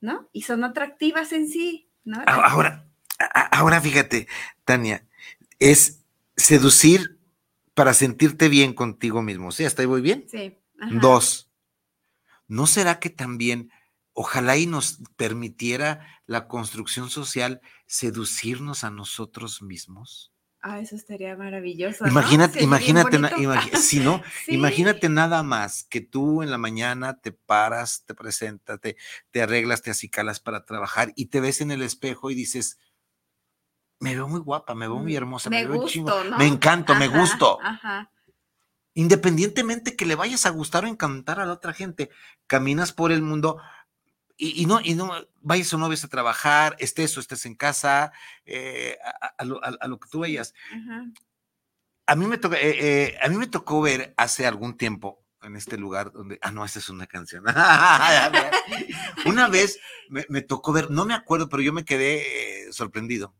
[0.00, 0.30] ¿no?
[0.32, 2.22] Y son atractivas en sí, ¿no?
[2.26, 2.88] Ahora,
[3.52, 4.26] ahora fíjate,
[4.64, 5.06] Tania,
[5.58, 6.00] es
[6.34, 7.18] seducir
[7.74, 9.52] para sentirte bien contigo mismo.
[9.52, 9.66] ¿Sí?
[9.66, 10.24] ¿Hasta ahí voy bien?
[10.26, 10.56] Sí.
[10.80, 10.94] ajá.
[11.02, 11.50] Dos,
[12.48, 13.70] ¿no será que también,
[14.14, 20.30] ojalá y nos permitiera la construcción social seducirnos a nosotros mismos?
[20.66, 22.04] Ah, eso estaría maravilloso.
[22.04, 22.10] ¿no?
[22.10, 23.18] Imagínate, Sí, bien imagínate,
[23.76, 24.54] si no, Sí.
[24.54, 28.96] imagínate nada más que tú en la mañana te paras, te presentas, te,
[29.30, 32.78] te arreglas, te acicalas para trabajar y te ves en el espejo y dices,
[34.00, 36.38] me veo muy guapa, me veo muy Mm, hermosa, me me, veo chingo, gusto, ¿no?
[36.38, 37.58] me encanto, me gusto.
[37.62, 38.10] Ajá.
[38.94, 42.10] Independientemente que le vayas a gustar o encantar a la otra gente,
[42.46, 43.58] caminas por el mundo
[44.36, 47.54] y, y no, y no vayas o no vayas a trabajar, estés o estés en
[47.54, 48.12] casa,
[48.44, 50.24] eh, a, a- a lo, a- a lo que tú.
[50.24, 51.04] Ajá.
[52.06, 55.56] A mí me tocó, eh, eh, a mí me tocó ver hace algún tiempo en
[55.56, 57.44] este lugar donde, ah, no, esta es una canción.
[59.26, 63.34] una vez me, me tocó ver, no me acuerdo, pero yo me quedé sorprendido.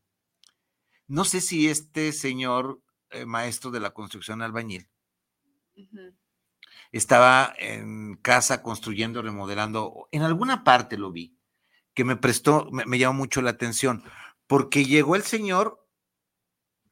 [1.07, 2.81] No sé si este señor
[3.27, 4.89] maestro de la construcción albañil
[5.77, 6.15] Ujú.
[6.99, 11.37] Estaba en casa construyendo, remodelando, en alguna parte lo vi,
[11.95, 14.03] que me prestó, me, me llamó mucho la atención,
[14.47, 15.85] porque llegó el señor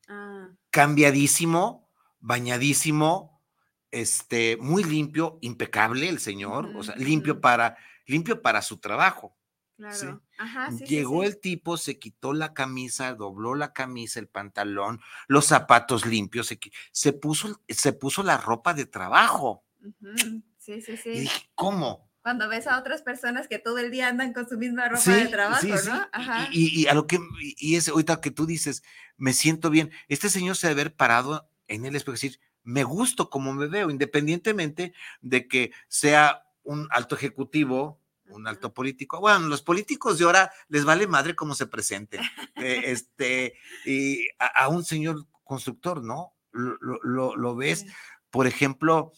[0.08, 1.88] Ah, cambiadísimo,
[2.20, 3.42] bañadísimo,
[3.90, 9.36] este, muy limpio, impecable el señor, o sea, limpio para, limpio para su trabajo.
[9.76, 9.96] claro.
[9.96, 10.06] Sí.
[10.38, 11.28] Ajá, sí, sí, Llegó sí.
[11.28, 16.58] el tipo, se quitó la camisa, dobló la camisa, el pantalón, los zapatos limpios, se,
[16.90, 19.64] se puso, se puso la ropa de trabajo.
[20.58, 21.10] Sí, sí, Y sí.
[21.10, 22.10] dije, ¿cómo?
[22.22, 25.26] Cuando ves a otras personas que todo el día andan con su misma ropa de
[25.26, 25.88] trabajo, sí, sí.
[25.88, 26.08] ¿no?
[26.12, 26.48] Ajá.
[26.52, 27.18] Y, y a lo que,
[27.58, 28.84] y- es ahorita que tú dices,
[29.16, 29.90] me siento bien.
[30.08, 33.66] Este señor se debe haber parado en el espejo y decir, me gusto como me
[33.66, 39.18] veo, independientemente de que sea un alto ejecutivo, un alto político.
[39.18, 42.20] Bueno, los políticos de ahora les vale madre cómo se presenten.
[42.54, 46.34] Eh, este, y a, a un señor constructor, ¿no?
[46.52, 47.84] Lo, lo- lo- lo ves,
[48.30, 49.12] por ejemplo,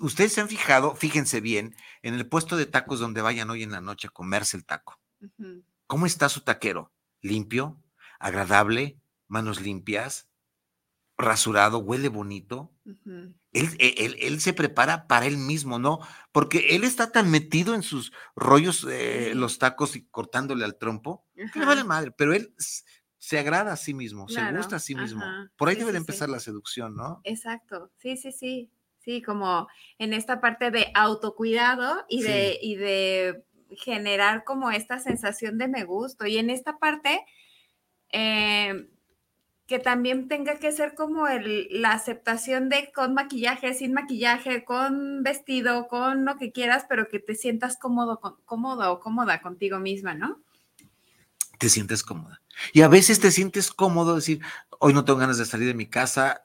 [0.00, 3.72] ustedes se han fijado, fíjense bien, en el puesto de tacos donde vayan hoy en
[3.72, 5.00] la noche a comerse el taco.
[5.86, 6.92] ¿Cómo está su taquero?
[7.22, 7.82] ¿Limpio?
[8.18, 9.00] ¿Agradable?
[9.28, 10.28] ¿Manos limpias?
[11.16, 11.78] ¿Rasurado?
[11.78, 12.74] ¿Huele bonito?
[13.52, 16.00] Él, él- él- él se prepara para él mismo, ¿no?
[16.32, 21.26] Porque él está tan metido en sus rollos, eh, los tacos y cortándole al trompo,
[21.52, 22.54] que le vale madre, pero él
[23.18, 25.22] se agrada a sí mismo, se gusta a sí mismo.
[25.56, 26.02] Por ahí sí, debe de sí, sí.
[26.02, 27.20] empezar la seducción, ¿no?
[27.24, 28.72] Exacto, sí, sí, sí,
[29.08, 29.68] sí, como
[29.98, 35.84] en esta parte de autocuidado y de, y de generar como esta sensación de me
[35.84, 37.24] gusto y en esta parte
[38.12, 38.86] eh,
[39.66, 45.22] que también tenga que ser como el, la aceptación de con maquillaje, sin maquillaje, con
[45.22, 50.12] vestido, con lo que quieras, pero que te sientas cómodo, cómodo o cómoda contigo misma,
[50.12, 50.42] ¿no?
[51.58, 52.42] Te sientes cómoda.
[52.74, 54.42] Y a veces te sientes cómodo decir,
[54.78, 56.42] hoy no tengo ganas de salir de mi casa,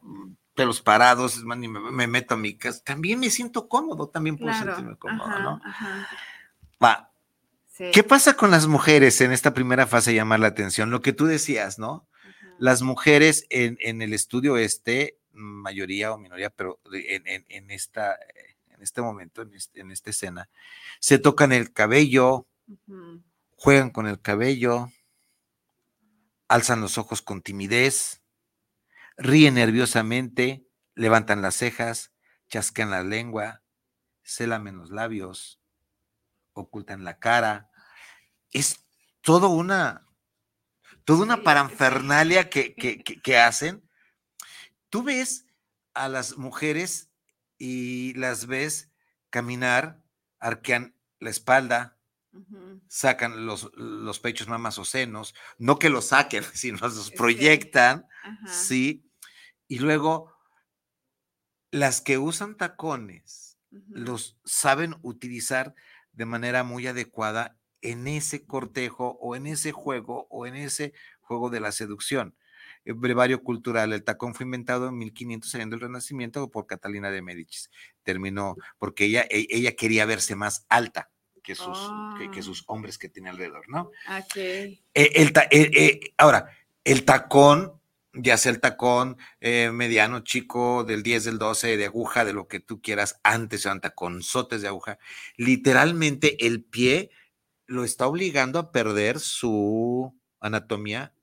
[0.56, 2.84] pelos parados, es más, ni me, me meto a mi casa.
[2.84, 4.76] También me siento cómodo, también puedo Claro.
[4.76, 5.62] sentirme cómodo, ajá, ¿no?
[5.64, 6.08] ajá,
[6.84, 7.12] Va,
[7.72, 10.92] sí, ¿Qué pasa con las mujeres en esta primera fase de llamar la atención?
[10.92, 12.08] Lo que tú decías, ¿no?
[12.24, 12.56] ajá.
[12.60, 18.16] Las mujeres en, en el estudio este, mayoría o minoría, pero en, en- en esta,
[18.70, 20.50] en este momento, en, este- en esta escena,
[21.00, 22.46] se tocan el cabello,
[23.56, 24.92] juegan con el cabello,
[26.48, 28.22] alzan los ojos con timidez,
[29.24, 32.12] ríen nerviosamente, levantan las cejas,
[32.50, 33.64] chasquean la lengua,
[34.22, 35.60] se lamen los labios,
[36.54, 37.70] ocultan la cara.
[38.52, 38.86] Es
[39.22, 40.06] todo una,
[41.06, 43.88] toda una paranfernalia que, que- que- que hacen.
[44.90, 45.46] Tú ves
[45.94, 47.10] a las mujeres
[47.58, 48.92] y las ves
[49.30, 50.04] caminar,
[50.40, 51.98] arquean la espalda,
[52.88, 58.08] sacan los, los pechos, mamas o senos, no que los saquen, sino los proyectan.
[58.48, 59.10] ¿sí?
[59.68, 60.34] Y luego,
[61.72, 63.58] las que usan tacones,
[63.90, 65.74] los saben utilizar
[66.12, 71.50] de manera muy adecuada en ese cortejo o en ese juego o en ese juego
[71.50, 72.36] de la seducción.
[72.86, 77.22] El brevario cultural, el tacón fue inventado en 1500 saliendo del Renacimiento por Catalina de
[77.22, 77.70] Médicis.
[78.04, 81.10] Terminó porque ella, e- ella quería verse más alta
[81.42, 81.78] que sus,
[82.18, 82.44] que- que Ah.
[82.44, 83.90] sus hombres que tenía alrededor, ¿no?
[84.94, 86.50] Eh, el ta- eh, eh, ahora,
[86.86, 87.82] el tacón,
[88.14, 92.48] ya sea el tacón eh, mediano, chico, del 10, del 12, de aguja, de lo
[92.48, 95.00] que tú quieras, antes eran taconzotes de aguja,
[95.36, 97.10] literalmente el pie
[97.66, 101.14] lo está obligando a perder su anatomía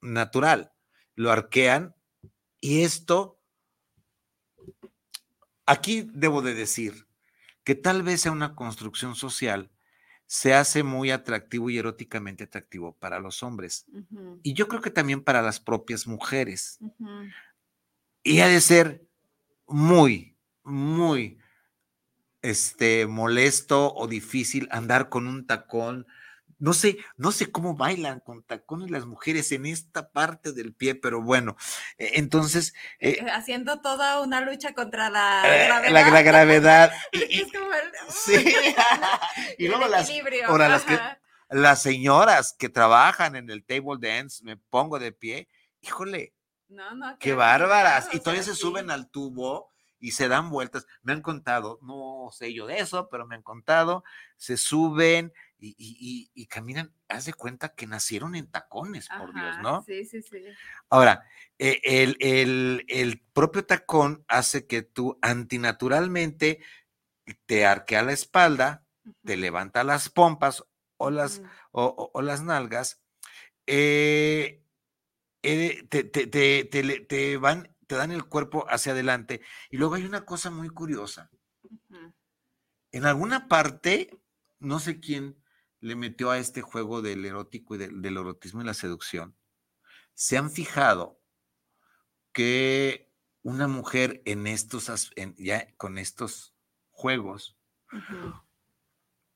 [0.00, 0.72] natural.
[1.14, 1.94] Lo arquean
[2.60, 3.40] y esto,
[5.66, 7.06] aquí debo de decir
[7.62, 9.70] que tal vez sea una construcción social,
[10.26, 13.86] se hace muy atractivo y eróticamente atractivo para los hombres.
[14.42, 16.78] Y yo creo que también para las propias mujeres.
[18.22, 19.06] Y ha de ser
[19.66, 21.38] muy, muy
[22.42, 26.06] este, molesto o difícil andar con un tacón.
[26.58, 30.94] No sé, no sé cómo bailan con tacones las mujeres en esta parte del pie,
[30.94, 31.54] pero bueno,
[31.98, 35.92] eh, entonces eh, Eh, Haciendo toda una lucha contra la eh, gravedad.
[35.92, 36.92] la, la gravedad.
[37.12, 38.54] y- Es como el, sí.
[39.58, 40.10] y luego las,
[40.46, 40.98] ahora las que-
[41.50, 45.48] las señoras que trabajan en el table dance, me pongo de pie,
[45.80, 46.32] híjole,
[46.68, 48.08] No, no, Qué bárbaras.
[48.12, 48.60] Y todavía se sí.
[48.60, 50.86] suben al tubo y se dan vueltas.
[51.02, 54.02] Me han contado, no sé yo de eso, pero me han contado,
[54.36, 56.92] se suben y, y- y- caminan.
[57.08, 59.82] Haz de cuenta que nacieron en tacones, por Dios, ¿no?
[59.84, 60.44] Sí, sí, sí.
[60.90, 61.24] Ahora,
[61.58, 66.60] eh, el, el- el propio tacón hace que tú antinaturalmente
[67.46, 68.84] te arquea la espalda,
[69.24, 70.64] te levanta las pompas
[70.96, 71.48] o las, ujú.
[71.72, 73.02] o, o- o las nalgas,
[73.66, 74.62] eh,
[75.42, 79.42] eh, te, te- te- te van te dan el cuerpo hacia adelante.
[79.70, 81.30] Y luego hay una cosa muy curiosa.
[82.92, 84.10] En alguna parte,
[84.58, 85.36] no sé quién
[85.80, 89.36] le metió a este juego del erótico y del, del erotismo y la seducción.
[90.14, 91.20] Se han fijado
[92.32, 93.12] que
[93.42, 96.54] una mujer en estos, en- ya con estos
[96.90, 97.56] juegos,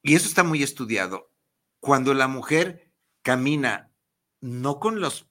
[0.03, 1.31] y eso está muy estudiado,
[1.81, 3.93] cuando la mujer camina
[4.41, 5.29] no con los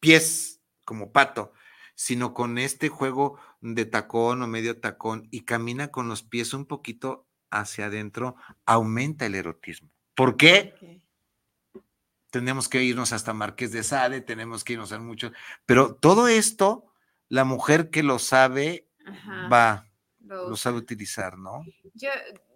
[0.00, 1.52] pies como pato,
[1.94, 6.66] sino con este juego de tacón o medio tacón y camina con los pies un
[6.66, 9.93] poquito hacia adentro, aumenta el erotismo.
[10.14, 10.74] ¿Por qué?
[12.30, 15.30] Tenemos que irnos hasta Marqués de Sade, tenemos que irnos a mucho,
[15.66, 16.92] pero todo esto,
[17.28, 19.48] la mujer que lo sabe, Ajá.
[19.48, 21.64] va, Lo sabe utilizar, ¿no?
[21.94, 22.08] Yo,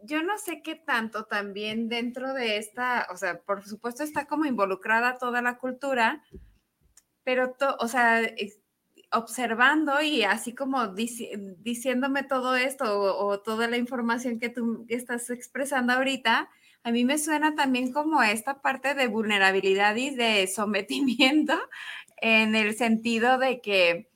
[0.02, 4.46] yo no sé qué tanto también dentro de esta, o sea, por supuesto está como
[4.46, 6.24] involucrada toda la cultura,
[7.22, 8.22] pero, to- o sea,
[9.12, 14.86] observando y así como dici- diciéndome todo esto o, o toda la información que tú
[14.88, 16.48] estás expresando ahorita,
[16.88, 21.54] a mí me suena también como esta parte de vulnerabilidad y de sometimiento
[22.16, 24.08] en el sentido de que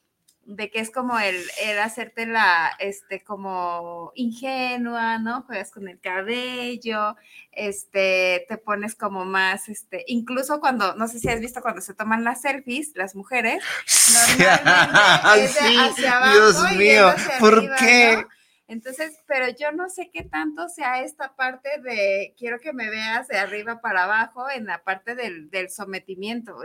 [0.45, 5.43] de que es como el, el hacerte la, este, como ingenua, ¿no?
[5.43, 7.15] Juegas con el cabello,
[7.53, 11.95] este, te pones como más, este, incluso cuando, no sé si has visto cuando se
[11.95, 13.63] toman las selfies, las mujeres,
[14.13, 18.17] normalmente es de Sí, hacia abajo Dios y mío, ¿por arriba, qué?
[18.17, 18.42] ¿no?
[18.73, 23.29] Entonces, pero yo no sé qué tanto sea esta parte de quiero que me veas
[23.29, 26.57] de arriba para abajo en la parte del, sometimiento.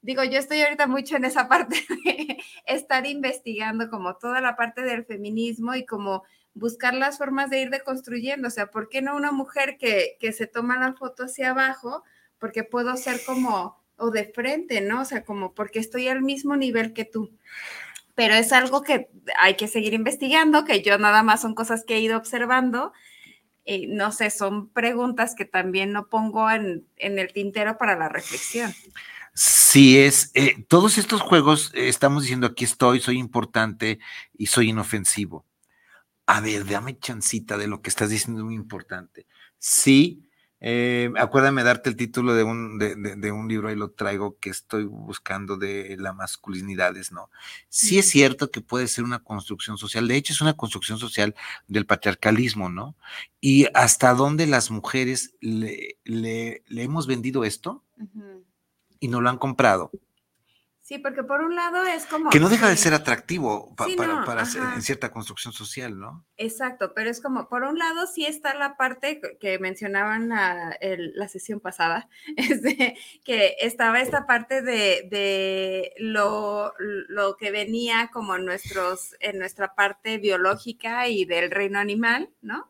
[0.00, 4.82] Digo, yo estoy ahorita mucho en esa parte de estar investigando como toda la parte
[4.82, 6.22] del feminismo y como
[6.54, 8.46] buscar las formas de ir deconstruyendo.
[8.46, 12.04] O sea, ¿por qué no una mujer que, que se toma la foto hacia abajo?
[12.38, 15.00] Porque puedo ser como, o de frente, ¿no?
[15.00, 17.32] O sea, como porque estoy al mismo nivel que tú
[18.20, 21.96] pero es algo que hay que seguir investigando, que yo nada más son cosas que
[21.96, 22.92] he ido observando.
[23.64, 28.10] Y no sé, son preguntas que también no pongo en, en el tintero para la
[28.10, 28.74] reflexión.
[29.32, 34.00] Sí, es, eh, todos estos juegos, eh, estamos diciendo aquí estoy, soy importante
[34.36, 35.46] y soy inofensivo.
[36.26, 39.26] A ver, dame chancita de lo que estás diciendo, muy importante.
[39.58, 40.28] Sí,
[40.60, 44.38] eh, acuérdame darte el título de un, de, de- de un libro, ahí lo traigo,
[44.38, 47.30] que estoy buscando de las masculinidades, ¿no?
[47.68, 51.34] Sí es cierto que puede ser una construcción social, de hecho es una construcción social
[51.68, 52.94] del patriarcalismo, ¿no?
[53.40, 57.82] Y hasta dónde las mujeres le, le- le hemos vendido esto
[59.00, 59.90] y no lo han comprado.
[60.90, 62.30] Sí, porque por un lado es como...
[62.30, 65.52] Que no deja de ser atractivo pa- Sí, para, no, para hacer- en cierta construcción
[65.52, 66.26] social, ¿no?
[66.36, 71.12] Exacto, pero es como, por un lado sí está la parte que- mencionaban la, el-
[71.14, 78.36] la sesión pasada, este, que estaba esta parte de, de lo, lo que venía como
[78.38, 82.68] nuestros, en nuestra parte biológica y del reino animal, ¿no?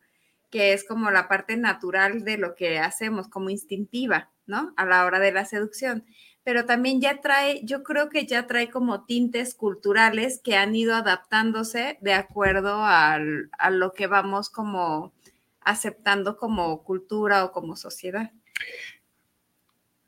[0.51, 4.75] Que es como la parte natural de lo que hacemos, como instintiva, ¿no?
[4.77, 6.05] A la hora de la seducción
[6.45, 10.95] pero también ya trae, yo creo que ya trae como tintes culturales que han ido
[10.95, 15.13] adaptándose de acuerdo al- a lo que vamos como
[15.61, 18.33] aceptando como cultura o como sociedad.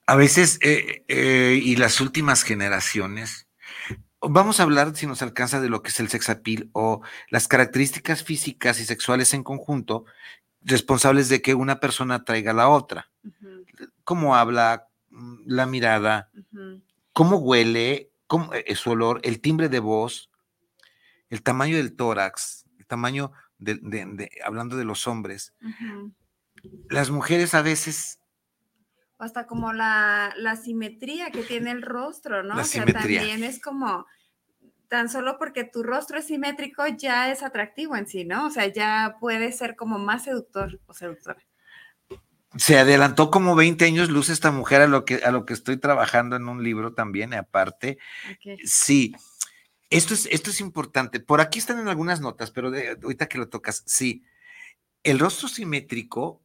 [0.07, 3.47] A veces, eh, eh, y las últimas generaciones,
[4.21, 7.47] vamos a hablar, si nos alcanza, de lo que es el sex appeal o las
[7.49, 10.05] características físicas y sexuales en conjunto
[10.63, 13.11] responsables de que una persona traiga a la otra.
[14.05, 14.89] Cómo habla,
[15.47, 16.31] la mirada,
[17.13, 20.31] cómo huele, cómo, eh, su olor, el timbre de voz,
[21.29, 25.55] el tamaño del tórax, el tamaño de, de- de- hablando de los hombres.
[26.89, 28.19] Las mujeres a veces,
[29.19, 32.55] hasta como la, la simetría que tiene el rostro, ¿no?
[32.57, 33.21] La o sea, simetría.
[33.21, 34.07] también es como,
[34.89, 38.47] tan solo porque tu rostro es simétrico ya es atractivo en sí, ¿no?
[38.47, 41.41] O sea, ya puede ser como más seductor o seductora.
[42.57, 45.77] Se adelantó como 20 años luz esta mujer a lo que, a lo que estoy
[45.79, 47.99] trabajando en un libro también, aparte.
[48.65, 49.15] Sí,
[49.91, 51.21] esto es, esto es importante.
[51.21, 54.25] Por aquí están en algunas notas, pero de- ahorita que lo tocas, sí.
[55.03, 56.43] El rostro simétrico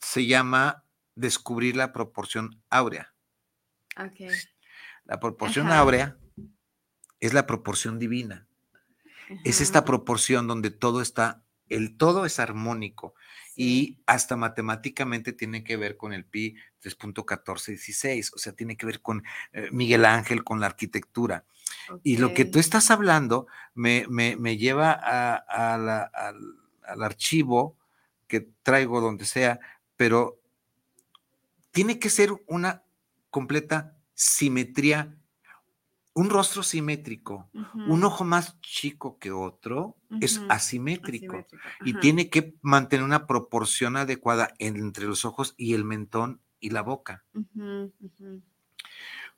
[0.00, 3.12] se llama descubrir la proporción áurea.
[3.96, 4.30] ok.
[5.04, 5.80] La proporción Ajá.
[5.80, 6.16] áurea
[7.18, 8.46] es la proporción divina.
[9.44, 11.41] Es esta proporción donde todo está,
[11.74, 13.14] el todo es armónico
[13.56, 19.02] y hasta matemáticamente tiene que ver con el pi 3.1416, o sea, tiene que ver
[19.02, 21.44] con eh, Miguel Ángel, con la arquitectura.
[22.02, 25.36] Y lo que tú estás hablando me, me- me lleva a-
[25.74, 26.36] a la- al,
[26.84, 27.76] al archivo
[28.28, 29.60] que traigo donde sea,
[29.96, 30.40] pero
[31.70, 32.82] tiene que ser una
[33.30, 35.16] completa simetría
[36.14, 41.36] un rostro simétrico, un ojo más chico que otro, es asimétrico.
[41.36, 41.46] Asimétrico,
[41.84, 46.82] Y tiene que mantener una proporción adecuada entre los ojos y el mentón y la
[46.82, 47.24] boca.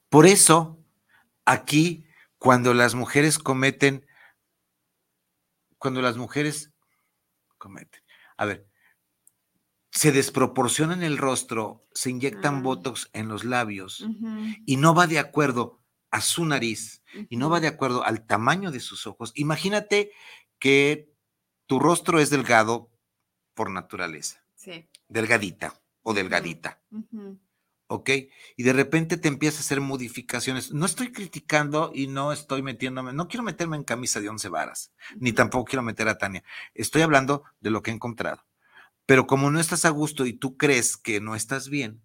[0.08, 0.78] Por eso,
[1.44, 2.06] aquí,
[2.38, 4.06] cuando las mujeres cometen,
[5.78, 6.72] cuando las mujeres
[7.58, 8.02] cometen,
[8.36, 8.68] a ver,
[9.92, 12.60] se desproporcionan el rostro, se inyectan Ah.
[12.62, 14.04] botox en los labios
[14.66, 15.83] y no va de acuerdo
[16.14, 19.32] a su nariz y no va de acuerdo al tamaño de sus ojos.
[19.34, 20.12] Imagínate
[20.60, 21.12] que
[21.66, 22.88] tu rostro es delgado
[23.52, 24.88] por naturaleza, Sí.
[25.08, 26.80] delgadita o delgadita.
[26.92, 27.40] ujú.
[27.88, 28.10] ¿ok?
[28.56, 30.72] Y de repente te empieza a hacer modificaciones.
[30.72, 34.92] No estoy criticando y no estoy metiéndome, no quiero meterme en camisa de once varas,
[35.16, 36.42] ni tampoco quiero meter a Tania.
[36.74, 38.46] Estoy hablando de lo que he encontrado.
[39.04, 42.00] Pero como no estás a gusto y tú crees que no estás bien,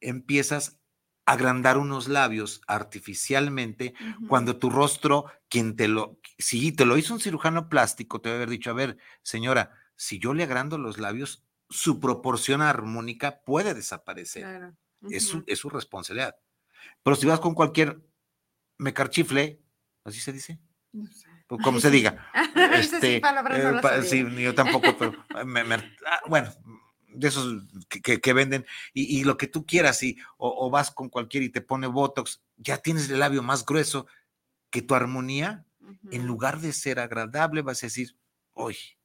[0.00, 0.78] empiezas
[1.24, 3.94] agrandar unos labios artificialmente
[4.28, 8.34] cuando tu rostro, quien te lo, si te lo hizo un cirujano plástico, te va
[8.34, 13.42] a haber dicho, a ver, señora, si yo le agrando los labios, su proporción armónica
[13.44, 14.76] puede desaparecer Claro.
[15.10, 16.34] es su, es su responsabilidad.
[17.02, 18.00] Pero si vas con cualquier
[18.78, 19.60] mecarchifle,
[20.04, 20.58] así se dice,
[20.92, 21.28] No sé.
[21.48, 22.30] o como se diga.
[23.00, 26.50] Sí no eh, sí, yo tampoco, pero me- me- ah, bueno,
[27.14, 30.70] de esos que, que- que venden y, y lo que tú quieras, y, o, o
[30.70, 34.06] vas con cualquiera y te pone Botox, ya tienes el labio más grueso
[34.70, 35.64] que tu armonía,
[36.10, 38.16] en lugar de ser agradable, vas a decir,
[38.54, 38.98] oye,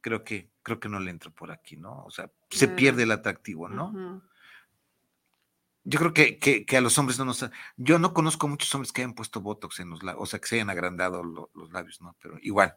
[0.00, 2.04] creo que, creo que no le entro por aquí, ¿no?
[2.04, 3.92] O sea, se pierde el atractivo, ¿no?
[5.84, 7.44] Yo creo que, que, que a los hombres no nos...
[7.76, 10.46] Yo no conozco muchos hombres que hayan puesto Botox en los labios, o sea, que
[10.46, 12.16] se hayan agrandado lo- los labios, ¿no?
[12.20, 12.76] Pero igual.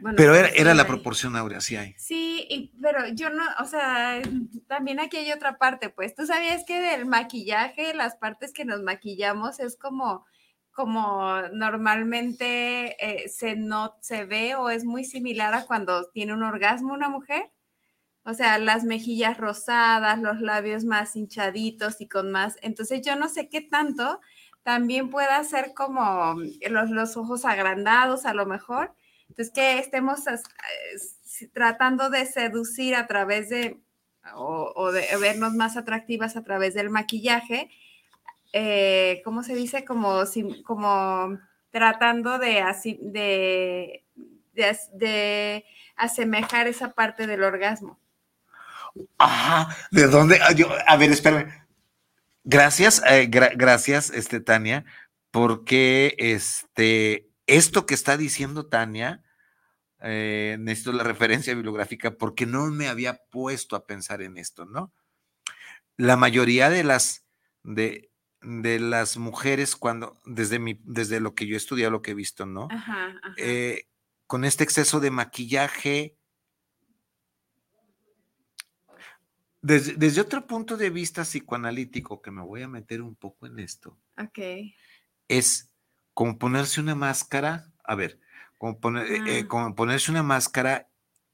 [0.00, 1.94] Bueno, Pero era, era la proporción áurea, sí hay.
[1.98, 4.20] Sí, y- pero yo no, o sea,
[4.68, 8.80] también aquí hay otra parte, pues, ¿tú sabías que del maquillaje, las partes que nos
[8.82, 10.24] maquillamos es como,
[10.70, 16.44] como normalmente eh, se no se ve o es muy similar a cuando tiene un
[16.44, 17.50] orgasmo una mujer?
[18.24, 22.56] O sea, las mejillas rosadas, los labios más hinchaditos y con más.
[22.62, 24.20] Entonces, yo no sé qué tanto
[24.62, 26.34] también pueda ser como
[26.70, 28.94] los, los ojos agrandados, a lo mejor.
[29.28, 30.38] Entonces, que estemos eh,
[31.52, 33.78] tratando de seducir a través de,
[34.34, 37.70] o, de vernos más atractivas a través del maquillaje,
[38.52, 39.84] eh, ¿cómo se dice?
[39.84, 40.22] Como,
[40.64, 41.38] como
[41.70, 44.04] tratando de, así, de,
[44.54, 45.64] de, as- de
[45.96, 47.98] asemejar esa parte del orgasmo.
[49.18, 50.40] Ajá, ¿de dónde?
[50.42, 51.52] Ah, yo- a ver, espérame.
[52.44, 54.84] Gracias, eh, gra- gracias, este, Tania,
[55.30, 59.24] porque este, esto que está diciendo Tania,
[60.00, 64.92] eh, necesito la referencia bibliográfica porque no me había puesto a pensar en esto, ¿no?
[65.96, 67.26] La mayoría de las,
[67.64, 72.12] de, de las mujeres, cuando, desde, mi, desde lo que yo he estudiado, lo que
[72.12, 72.68] he visto, ¿no?
[72.70, 73.34] Ajá, ajá.
[73.38, 73.88] eh,
[74.28, 76.16] con este exceso de maquillaje,
[79.62, 83.58] desde, desde otro punto de vista psicoanalítico, que me voy a meter un poco en
[83.58, 84.38] esto, ok.
[85.26, 85.72] es
[86.18, 88.18] como ponerse una máscara, a ver,
[88.58, 89.46] como, poner- eh, eh, Ah.
[89.48, 90.88] como ponerse una máscara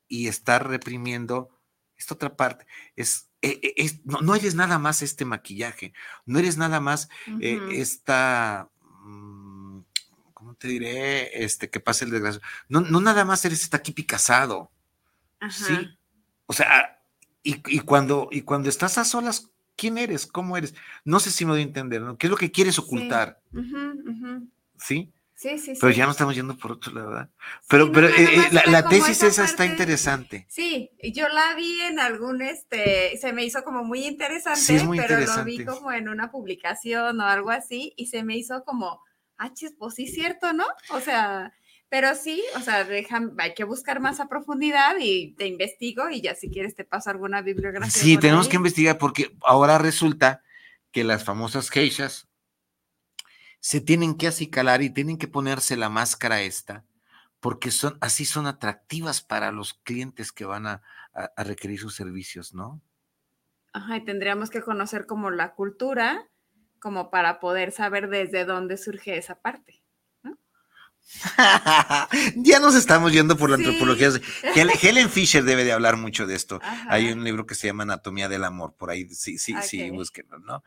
[0.08, 1.48] y estar reprimiendo
[1.96, 2.66] esta otra parte.
[2.94, 5.94] Es, eh, es- no, no eres nada más este maquillaje,
[6.26, 7.08] no eres nada más
[7.40, 8.68] eh, esta,
[9.06, 9.78] mm,
[10.34, 11.42] ¿cómo te diré?
[11.42, 12.42] Este, que pasa el desgracio.
[12.68, 14.70] No, no nada más eres esta Kipi casado,
[15.40, 15.50] Ajá.
[15.64, 15.96] ¿sí?
[16.44, 17.00] O sea,
[17.42, 20.26] y, y cuando, y cuando estás a solas, ¿quién eres?
[20.26, 20.74] ¿Cómo eres?
[21.06, 22.18] No sé si me doy a entender, ¿no?
[22.18, 22.82] ¿Qué es lo que quieres Sí.
[22.82, 23.40] ocultar?
[24.78, 25.10] ¿Sí?
[25.36, 25.98] Sí, sí, Pero sí.
[25.98, 27.30] ya no estamos yendo por otro lado, ¿verdad?
[27.68, 30.46] Pero, Sí, pero eh, eh, la, la tesis esa esa está interesante.
[30.48, 34.84] Sí, yo la vi en algún, este, se me hizo como muy interesante, Sí, es
[34.84, 38.62] muy pero lo vi como en una publicación o algo así y se me hizo
[38.64, 39.00] como,
[39.36, 40.64] ah, chis, pues sí, cierto, ¿no?
[40.90, 41.52] O sea,
[41.90, 46.22] pero sí, o sea, deja- hay que buscar más a profundidad y te investigo y
[46.22, 47.90] ya si quieres te paso alguna bibliografía.
[47.90, 48.50] Sí, tenemos ahí.
[48.52, 50.42] que investigar porque ahora resulta
[50.92, 52.28] que las famosas geishas
[53.66, 56.84] se tienen que acicalar y tienen que ponerse la máscara esta
[57.40, 60.82] porque son así son atractivas para los clientes que van a,
[61.14, 62.82] a- a requerir sus servicios, ¿no?
[63.72, 66.28] Ajá, y tendríamos que conocer como la cultura,
[66.78, 69.82] como para poder saber desde dónde surge esa parte.
[72.36, 73.64] ya nos estamos yendo por la Sí.
[73.64, 74.08] antropología.
[74.54, 76.60] Hel- Helen Fisher debe de hablar mucho de esto.
[76.62, 76.86] Ajá.
[76.90, 79.96] Hay un libro que se llama Anatomía del Amor, por ahí sí, sí, sí, Ok.
[79.96, 80.62] búsquenlo, ¿no?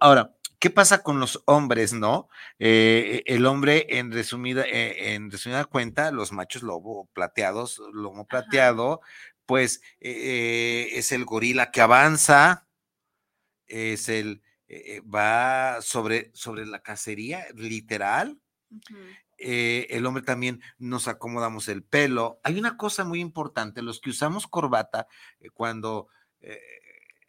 [0.00, 2.28] Ahora, ¿qué pasa con los hombres, no?
[2.58, 8.28] Eh, el hombre, en resumida, eh, en resumida cuenta, los machos lobo plateados, lomo Ajá.
[8.28, 9.00] plateado,
[9.46, 12.66] pues eh, es el gorila que avanza,
[13.66, 14.42] es el,
[15.02, 18.38] va sobre, sobre la cacería, literal.
[19.38, 22.40] Eh, el hombre también nos acomodamos el pelo.
[22.42, 25.06] Hay una cosa muy importante, los que usamos corbata,
[25.38, 26.08] eh, cuando
[26.40, 26.60] eh,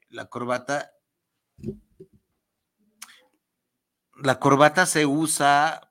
[0.10, 0.92] la corbata,
[4.24, 5.90] la corbata se usa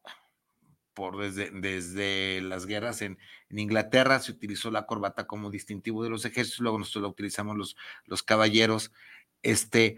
[0.95, 3.19] por desde, desde las guerras en,
[3.51, 7.57] en Inglaterra, se utilizó la corbata como distintivo de los ejércitos, luego nosotros la utilizamos
[7.57, 7.77] los,
[8.07, 8.91] los caballeros,
[9.43, 9.97] este,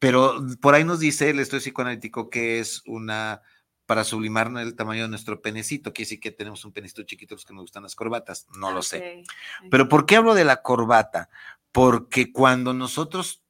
[0.00, 3.42] pero por ahí nos dice el estudio psicoanalítico que es una
[3.86, 7.44] para sublimar el tamaño de nuestro penecito, que sí que tenemos un penecito chiquito los
[7.44, 9.24] que nos gustan las corbatas, no lo sé.
[9.68, 9.88] Pero.
[9.88, 11.28] ¿por qué hablo de la corbata?
[11.72, 13.42] Porque cuando nosotros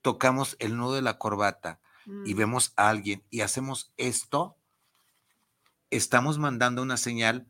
[0.00, 4.56] tocamos el nudo de la corbata y Mm, vemos a alguien y hacemos esto,
[5.90, 7.46] estamos mandando una señal.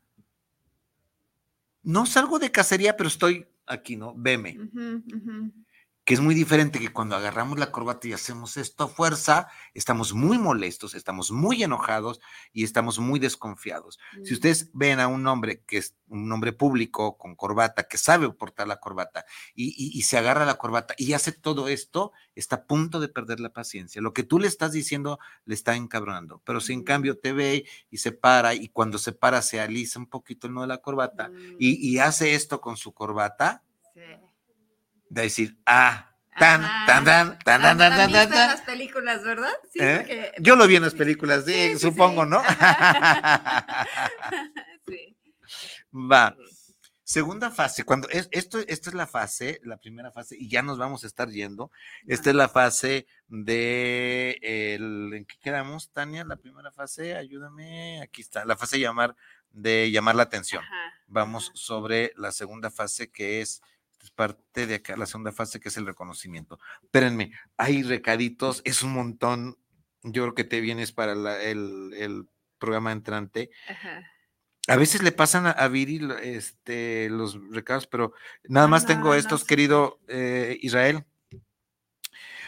[1.83, 4.15] No salgo de cacería, pero estoy aquí, ¿no?
[4.17, 4.59] Veme.
[6.05, 10.13] Que es muy diferente que cuando agarramos la corbata y hacemos esto a fuerza, estamos
[10.15, 12.21] muy molestos, estamos muy enojados
[12.53, 14.01] y estamos muy desconfiados.
[14.25, 14.35] Si Mm.
[14.35, 18.67] ustedes ven a un hombre que es un hombre público con corbata, que sabe portar
[18.67, 19.25] la corbata
[19.55, 23.09] y, y- y se agarra la corbata y hace todo esto, está a punto de
[23.09, 24.03] perder la paciencia.
[24.03, 26.85] Lo que tú le estás diciendo le está encabronando, pero si en Mm.
[26.85, 30.55] cambio te ve y se para y cuando se para se alisa un poquito el
[30.55, 33.63] nudo de la corbata Mm, y, y hace esto con su corbata,
[33.95, 34.01] sí.
[35.13, 36.87] De decir, ah, tan, Ajá.
[36.87, 38.49] tan, tan, tan, tan, ¿Han- tan, tan, tan, tan.
[38.49, 39.53] las películas, ¿verdad?
[39.71, 39.97] Sí, ¿Eh?
[39.99, 42.25] porque- Yo lo vi en las películas, sí, Sí, sí, supongo.
[42.25, 42.43] ¿no?
[44.89, 45.15] sí.
[45.93, 46.35] Va.
[47.05, 50.79] Segunda fase, cuando es, esto, esta es la fase, la primera fase, y ya nos
[50.79, 51.71] vamos a estar yendo.
[52.07, 56.25] Esta es la fase de el, ¿en qué quedamos, Tania?
[56.25, 59.15] La primera fase, ayúdame, aquí está, la fase de llamar,
[59.51, 60.65] de llamar la atención.
[60.65, 63.61] Ajá, Vamos sobre la segunda fase que es,
[64.03, 66.59] es parte de acá, la segunda fase que es el reconocimiento.
[66.83, 69.57] Espérenme, hay recaditos, es un montón.
[70.03, 72.27] Yo creo que te vienes para la- el, el
[72.59, 73.51] programa entrante.
[73.69, 74.05] Ajá.
[74.69, 78.13] A veces le pasan a, a Viri este, los recados, pero
[78.49, 81.05] nada Ah, más no, tengo no estos, querido eh, Israel.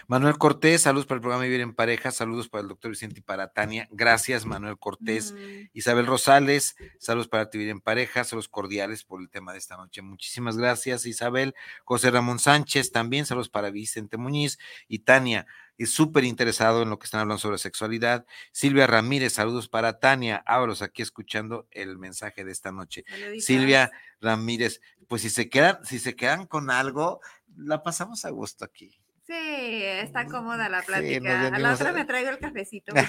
[0.07, 3.23] Manuel Cortés, saludos para el programa Vivir en Pareja, saludos para el doctor Vicente y
[3.23, 3.89] para Tania.
[3.91, 5.33] Gracias, Manuel Cortés.
[5.33, 9.77] Mm, Isabel Rosales, saludos para Vivir en Pareja, saludos cordiales por el tema de esta
[9.77, 10.03] noche.
[10.03, 11.55] Muchísimas gracias, Isabel.
[11.85, 15.47] José Ramón Sánchez, también saludos para Vicente Muñiz y Tania.
[15.77, 18.27] Es súper interesado en lo que están hablando sobre sexualidad.
[18.53, 20.43] Silvia Ramírez, saludos para Tania.
[20.47, 23.05] Ábalos aquí escuchando el mensaje de esta noche.
[23.41, 23.91] Silvia
[24.21, 27.21] Ramírez, pues si se quedan, si se quedan con algo,
[27.57, 29.01] la pasamos a gusto aquí.
[29.27, 31.47] Sí, está cómoda la Sí, plática.
[31.49, 32.93] a la otra a- me traigo el cafecito.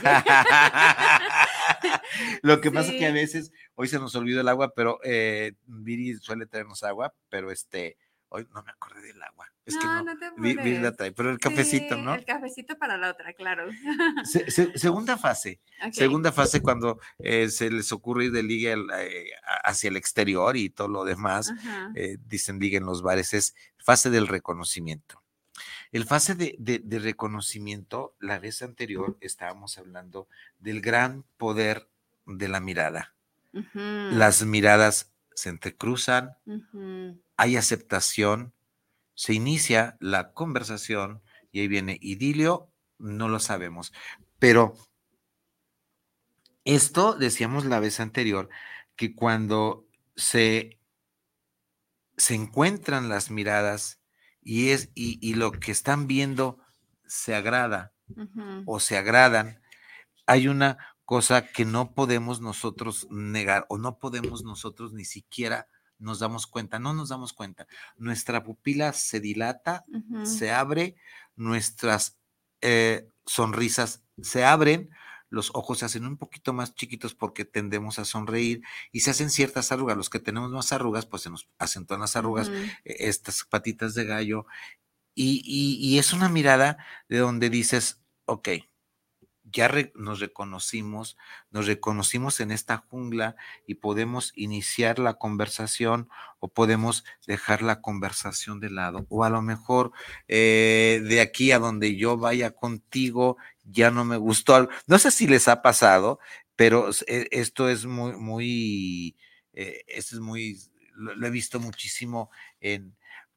[2.41, 3.13] Lo que pasa es que a Sí.
[3.13, 7.97] veces hoy se nos olvidó el agua, pero eh, Viri suele traernos agua, pero este,
[8.29, 9.47] hoy no me acordé del agua.
[9.65, 12.13] Es que no, no, no te Vi- Viri la trae, pero el cafecito, Sí, ¿no?
[12.13, 13.67] El cafecito para la otra, claro.
[14.23, 15.59] Se- se- segunda fase,
[15.91, 19.31] segunda fase cuando eh, se les ocurre ir de liga al- eh,
[19.63, 21.51] hacia el exterior y todo lo demás,
[21.95, 25.21] eh, dicen liga en los bares, es fase del reconocimiento.
[25.91, 30.27] El fase de, de- de reconocimiento, la vez anterior estábamos hablando
[30.59, 31.87] del gran poder
[32.25, 33.13] de la mirada.
[33.73, 36.37] Las miradas se entrecruzan,
[37.37, 38.53] hay aceptación,
[39.13, 41.21] se inicia la conversación
[41.51, 43.93] y ahí viene idilio, no lo sabemos.
[44.39, 44.75] Pero
[46.65, 48.49] esto decíamos la vez anterior,
[48.95, 50.79] que cuando se,
[52.17, 53.99] se encuentran las miradas
[54.45, 56.59] y, es, y, y lo que están viendo
[57.05, 57.91] se agrada
[58.65, 59.59] o se agradan,
[60.27, 65.67] hay una cosa que no podemos nosotros negar o no podemos nosotros ni siquiera
[65.97, 67.67] nos damos cuenta, no nos damos cuenta.
[67.97, 69.85] Nuestra pupila se dilata,
[70.23, 70.95] se abre,
[71.35, 72.19] nuestras
[72.61, 74.89] eh, sonrisas se abren,
[75.35, 78.61] los ojos se hacen un poquito más chiquitos porque tendemos a sonreír
[78.91, 79.97] y se hacen ciertas arrugas.
[79.97, 82.49] Los que tenemos más arrugas, pues se nos acentúan las arrugas,
[82.85, 84.45] eh, estas patitas de gallo.
[85.15, 86.77] Y, y- y es una mirada
[87.09, 88.49] de donde dices, ok,
[89.43, 91.17] ya re- nos reconocimos,
[91.51, 93.35] nos reconocimos en esta jungla
[93.67, 96.09] y podemos iniciar la conversación
[96.39, 99.05] o podemos dejar la conversación de lado.
[99.09, 99.91] O a lo mejor
[100.27, 104.69] eh, de aquí a donde yo vaya contigo ya no me gustó.
[104.87, 106.19] No sé si les ha pasado,
[106.55, 109.17] pero e- esto es muy, muy,
[109.53, 110.57] eh, esto es muy,
[110.93, 112.95] lo, lo he visto muchísimo en...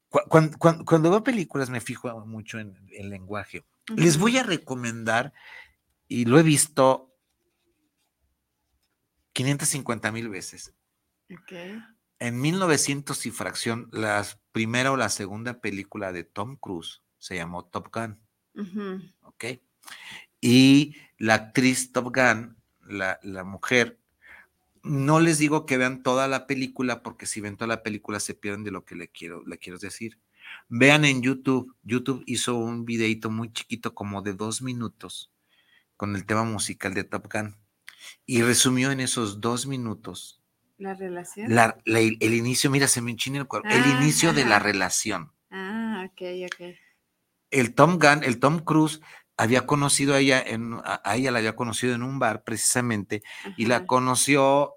[0.09, 3.63] Cuando, cuando veo películas me fijo mucho en el lenguaje.
[3.95, 5.33] Les voy a recomendar,
[6.07, 7.15] y lo he visto
[9.33, 10.73] 550 mil veces.
[11.31, 11.53] Ok.
[12.17, 17.65] En 1900 y fracción, la primera o la segunda película de Tom Cruise se llamó
[17.65, 18.19] Top Gun.
[20.41, 22.57] Y la actriz Top Gun,
[22.87, 23.99] la, la mujer,
[24.83, 28.33] no les digo que vean toda la película, porque si ven toda la película se
[28.33, 30.17] pierden de lo que le quiero, le quiero decir.
[30.69, 35.31] Vean en YouTube, YouTube hizo un videito muy chiquito, como de dos minutos,
[35.97, 37.55] con el tema musical de Top Gun.
[38.25, 40.41] Y resumió en esos dos minutos
[40.77, 41.53] La relación.
[41.53, 44.57] la- la- el inicio, mira, se me enchina el cuerpo, el Ah, inicio de la
[44.59, 45.33] relación.
[45.51, 46.75] Ah, ok, ok.
[47.51, 49.01] El Tom Gunn, el Tom Cruise,
[49.39, 53.23] había conocido a ella, en, a, ella la había conocido en un bar precisamente,
[53.57, 53.85] y la Ajá.
[53.87, 54.73] conoció,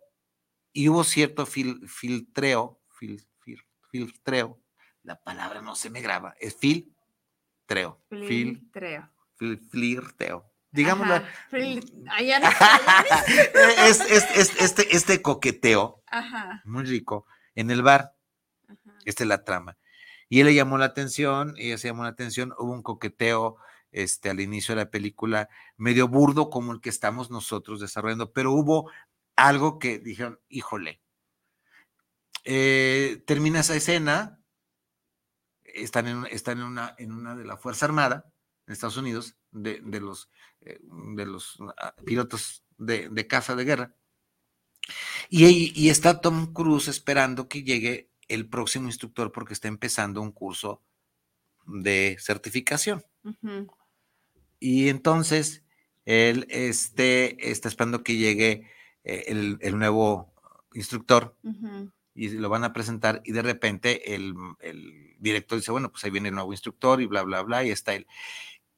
[0.73, 4.61] y hubo cierto fil- filtreo, fil- fil- filtreo,
[5.03, 9.11] la palabra no se me graba, es filtreo, fil, Filtreo.
[9.39, 10.49] fil- flirteo.
[10.71, 11.15] Digámoslo.
[11.17, 11.29] Ajá,
[13.87, 16.63] es, es- es- este, este coqueteo Ajá.
[16.65, 18.15] muy rico en el bar.
[18.69, 18.99] ajá.
[19.05, 19.77] Esta es la trama.
[20.29, 23.57] Y él le llamó la atención, ella se llamó la atención, hubo un coqueteo
[23.93, 28.53] este, al inicio de la película, medio burdo como el que estamos nosotros desarrollando, pero
[28.53, 28.91] hubo
[29.37, 31.01] algo que dijeron, híjole,
[32.45, 34.43] Eh, termina esa escena,
[35.63, 38.33] están en, están en, una, en una de la Fuerza Armada
[38.67, 40.29] en Estados Unidos, de, de los,
[40.63, 40.81] eh,
[41.15, 43.95] de los ah, pilotos de, de caza de guerra,
[45.31, 50.33] y, y está Tom Cruise esperando que llegue el próximo instructor porque está empezando un
[50.33, 50.83] curso
[51.65, 53.05] de certificación.
[54.63, 55.65] Y entonces
[56.05, 58.71] él este, está esperando que llegue
[59.03, 60.33] eh, el, el nuevo
[60.73, 61.37] instructor
[62.15, 66.13] y lo van a presentar y de repente el, el director dice, bueno, pues ahí
[66.13, 68.07] viene el nuevo instructor y bla, bla, bla, y está él.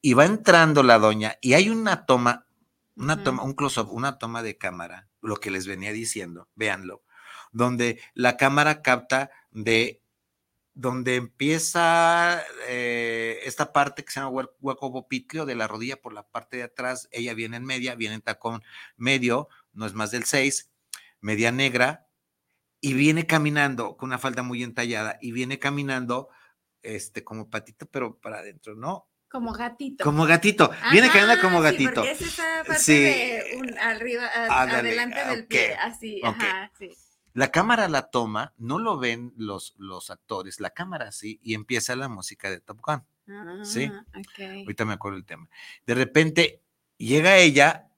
[0.01, 2.47] Y va entrando la doña y hay una toma,
[2.95, 7.03] una toma, un close-up, una toma de cámara, lo que les venía diciendo, véanlo,
[7.51, 10.01] donde la cámara capta de
[10.77, 16.13] donde empieza eh, esta parte que se llama hue- hueco bopitlio de la rodilla por
[16.13, 18.61] la parte de atrás, ella viene en media, viene en tacón
[18.97, 20.69] medio, no es más del 6,
[21.21, 22.07] media negra,
[22.81, 26.29] y viene caminando con una falda muy entallada, y viene caminando
[26.83, 29.09] este como patito, pero para adentro, ¿no?
[29.29, 30.03] Como gatito.
[30.03, 31.93] Como gatito, viene caminando como sí, gatito.
[31.95, 32.99] porque es esa parte Sí.
[33.01, 36.89] de un arriba, a- adelante ah, del pie, así, ajá, sí.
[37.35, 41.95] La cámara la toma, no lo ven los, los actores, la cámara sí, y empieza
[41.95, 43.03] la música de Top Gun.
[43.65, 43.89] Sí.
[43.91, 44.05] Ah.
[44.61, 45.49] Ahorita me acuerdo el tema.
[45.85, 46.61] De repente
[46.97, 47.89] llega ella,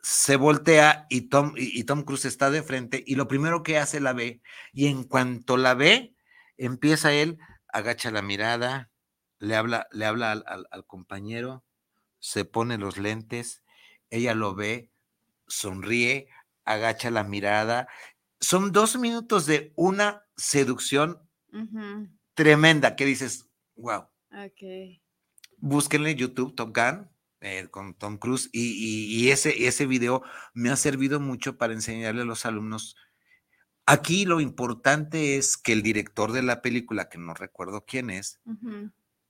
[0.00, 3.78] se voltea y Tom, y, y Tom Cruise está de frente y lo primero que
[3.78, 4.40] hace la ve
[4.72, 6.14] y en cuanto la ve,
[6.56, 7.38] empieza él,
[7.68, 8.90] agacha la mirada,
[9.40, 11.64] le habla, le habla al, al- al compañero,
[12.20, 13.64] se pone los lentes,
[14.10, 14.92] ella lo ve,
[15.48, 16.28] sonríe,
[16.64, 17.88] agacha la mirada.
[18.44, 21.18] Son dos minutos de una seducción
[22.34, 25.00] tremenda que dices, wow Ok.
[25.58, 27.08] búsquenle en YouTube Top Gun
[27.40, 30.22] eh, con Tom Cruise y, y- y ese, ese video
[30.52, 32.96] me ha servido mucho para enseñarle a los alumnos.
[33.86, 38.40] Aquí lo importante es que el director de la película, que no recuerdo quién es,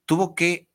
[0.06, 0.68] tuvo que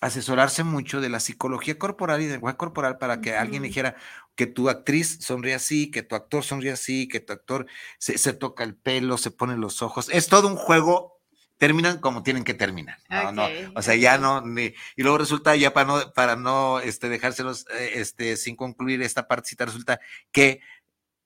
[0.00, 3.96] asesorarse mucho de la psicología corporal y del lenguaje corporal para que alguien dijera
[4.38, 7.66] que tu actriz sonríe así, que tu actor sonríe así, que tu actor
[7.98, 10.08] se, se toca el pelo, se pone los ojos.
[10.12, 11.18] Es todo un juego.
[11.56, 12.98] Terminan como tienen que terminar.
[13.10, 13.48] No, no.
[13.74, 14.40] O sea, ya no.
[14.42, 19.02] ni- y luego resulta, ya para no, para no este, dejárselos eh, este, sin concluir
[19.02, 19.98] esta partecita, resulta
[20.30, 20.60] que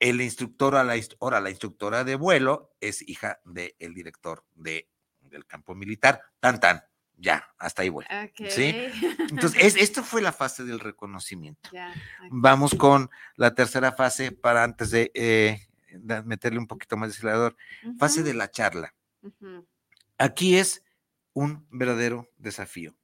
[0.00, 4.88] el instructor, a la, ahora la instructora de vuelo, es hija del director de,
[5.20, 6.22] del campo militar.
[6.40, 6.82] Tan, tan.
[7.22, 8.04] Ya, hasta ahí voy.
[8.04, 8.48] Ok.
[8.50, 8.74] ¿Sí?
[9.30, 11.70] Entonces, es, esto fue la fase del reconocimiento.
[11.72, 12.26] Ya, ok.
[12.30, 15.60] Vamos con la tercera fase para antes de eh,
[16.24, 17.56] meterle un poquito más de acelerador.
[17.96, 18.92] Fase Ujú, de la charla.
[19.22, 19.64] ujú,
[20.18, 20.82] Aquí es
[21.32, 22.96] un verdadero desafío,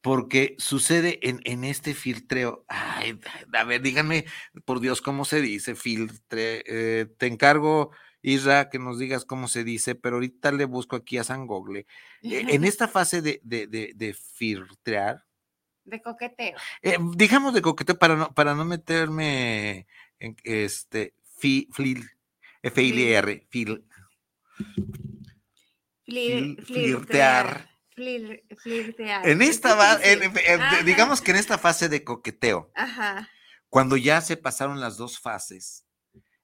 [0.00, 2.64] porque sucede en, en este filtreo.
[2.68, 3.20] Ay,
[3.52, 4.24] a ver, díganme,
[4.64, 6.62] por Dios, ¿cómo se dice filtre?
[6.66, 7.90] Eh, te encargo,
[8.22, 11.86] Isra, que nos digas cómo se dice, pero ahorita le busco aquí a San Gogle.
[12.22, 15.24] Eh, en esta fase de, de, de, de filtrear,
[15.84, 16.56] De coqueteo.
[16.82, 19.86] eh, digamos de coqueteo para no, para no meterme
[20.18, 22.04] en este fi, flil,
[22.62, 23.84] F-I-L-R, fil,
[26.06, 26.66] Flir- Fil- flirtear.
[26.66, 27.70] flirtear.
[27.96, 29.28] Flir- flirtear.
[29.28, 30.82] En Es esta, en- en- Ajá.
[30.82, 33.28] digamos que en esta fase de coqueteo, Ajá.
[33.68, 35.84] cuando ya se pasaron las dos fases,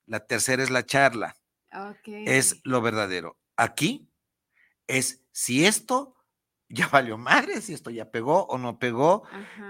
[0.07, 1.37] la tercera es la charla,
[2.27, 3.39] Es lo verdadero.
[3.57, 4.11] Aquí
[4.87, 6.17] es si esto
[6.69, 9.25] ya valió madre, si esto ya pegó o no pegó.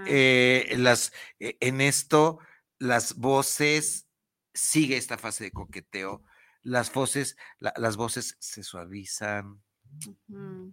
[0.06, 2.38] Eh, las, eh, en esto,
[2.78, 4.06] las voces,
[4.54, 6.22] sigue esta fase de coqueteo,
[6.62, 9.62] las voces, la- las voces se suavizan,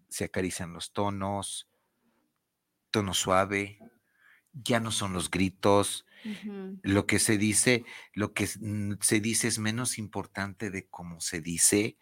[0.09, 1.67] se acarician los tonos,
[2.91, 3.79] tono suave,
[4.53, 6.05] ya no son los gritos,
[6.83, 11.41] Lo que se dice, lo que mm, se dice es menos importante de cómo se
[11.41, 11.97] dice.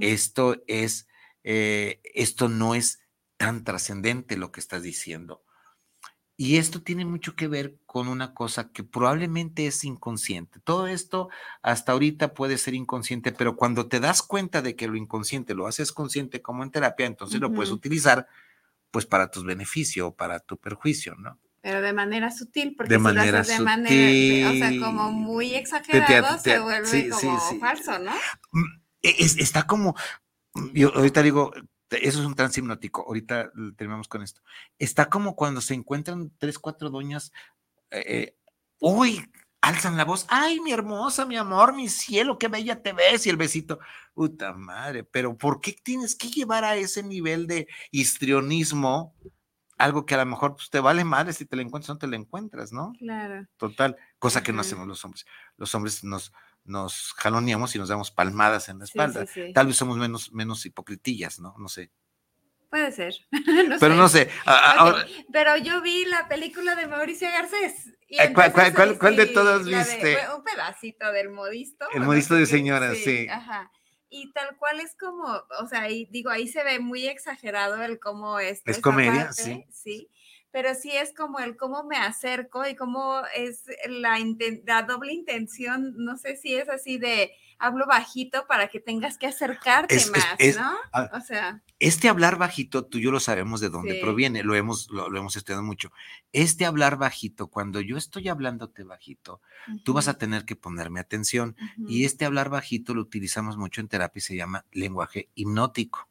[0.00, 1.08] Esto es,
[1.44, 3.00] eh, esto no es
[3.36, 5.42] tan trascendente lo que estás diciendo.
[6.38, 10.60] Y esto tiene mucho que ver con una cosa que probablemente es inconsciente.
[10.60, 11.30] Todo esto
[11.62, 15.66] hasta ahorita puede ser inconsciente, pero cuando te das cuenta de que lo inconsciente lo
[15.66, 18.28] haces consciente como en terapia, entonces lo puedes utilizar
[18.90, 21.38] pues para tus beneficios o para tu perjuicio, ¿no?
[21.66, 24.78] Pero de manera sutil, porque De si manera lo haces de manera, de- o sea,
[24.78, 25.18] como sutil.
[25.20, 27.58] muy Te- te- exagerado, te- se vuelve sí, como sí.
[27.58, 28.12] falso, ¿no?
[28.52, 28.64] Mm,
[29.02, 29.96] e- es- está como,
[30.72, 31.52] yo ahorita digo,
[31.90, 34.42] eso es un trance hipnótico, ahorita terminamos con esto.
[34.78, 37.32] Está como cuando se encuentran tres, cuatro doñas,
[37.90, 38.36] eh, eh,
[38.78, 39.28] uy,
[39.60, 43.30] alzan la voz, ay, mi hermosa, mi amor, mi cielo, qué bella te ves, y
[43.30, 43.80] el besito,
[44.14, 49.16] puta madre, pero ¿por qué tienes que llevar a ese nivel de histrionismo
[49.78, 51.98] algo que a lo mejor pues, te vale madre si te lo encuentras o no
[51.98, 52.92] te lo encuentras, ¿no?
[52.98, 53.46] Claro.
[53.56, 55.26] Total, cosa que no hacemos los hombres.
[55.56, 56.32] Los hombres nos,
[56.64, 59.26] nos jaloneamos y nos damos palmadas en la espalda.
[59.26, 59.52] sí, sí.
[59.52, 61.54] Tal vez somos menos, menos hipocritillas, ¿no?
[61.58, 61.90] No sé.
[62.70, 63.14] Puede ser.
[63.68, 63.98] No Pero sé.
[64.00, 64.30] no sé.
[64.44, 67.86] ahora- Pero yo vi la película de Mauricio Garcés.
[68.08, 70.18] y Eh, ¿cuál- cuál- entonces, cuál- cuál de sí, todas de- viste?
[70.36, 71.86] un pedacito del modisto.
[71.94, 73.28] El modisto de señoras, sí.
[73.28, 73.70] Ajá.
[74.22, 75.24] Y tal cual es como,
[75.60, 78.62] o sea, ahí, digo, ahí se ve muy exagerado el cómo es.
[78.64, 79.64] Es comedia, parte, sí.
[79.70, 80.10] Sí.
[80.50, 85.12] Pero sí es como el cómo me acerco y cómo es la, inten- la doble
[85.12, 90.10] intención, no sé si es así de hablo bajito para que tengas que acercarte Es-
[90.10, 90.74] más, es- ¿no?
[91.12, 94.00] O sea, Este hablar bajito, tú y yo lo sabemos de dónde Sí.
[94.00, 95.92] proviene, lo hemos, lo, lo hemos estudiado mucho.
[96.32, 99.42] Este hablar bajito, cuando yo estoy hablándote bajito,
[99.84, 101.54] tú vas a tener que ponerme atención.
[101.86, 106.08] Y este hablar bajito lo utilizamos mucho en terapia y se llama lenguaje hipnótico.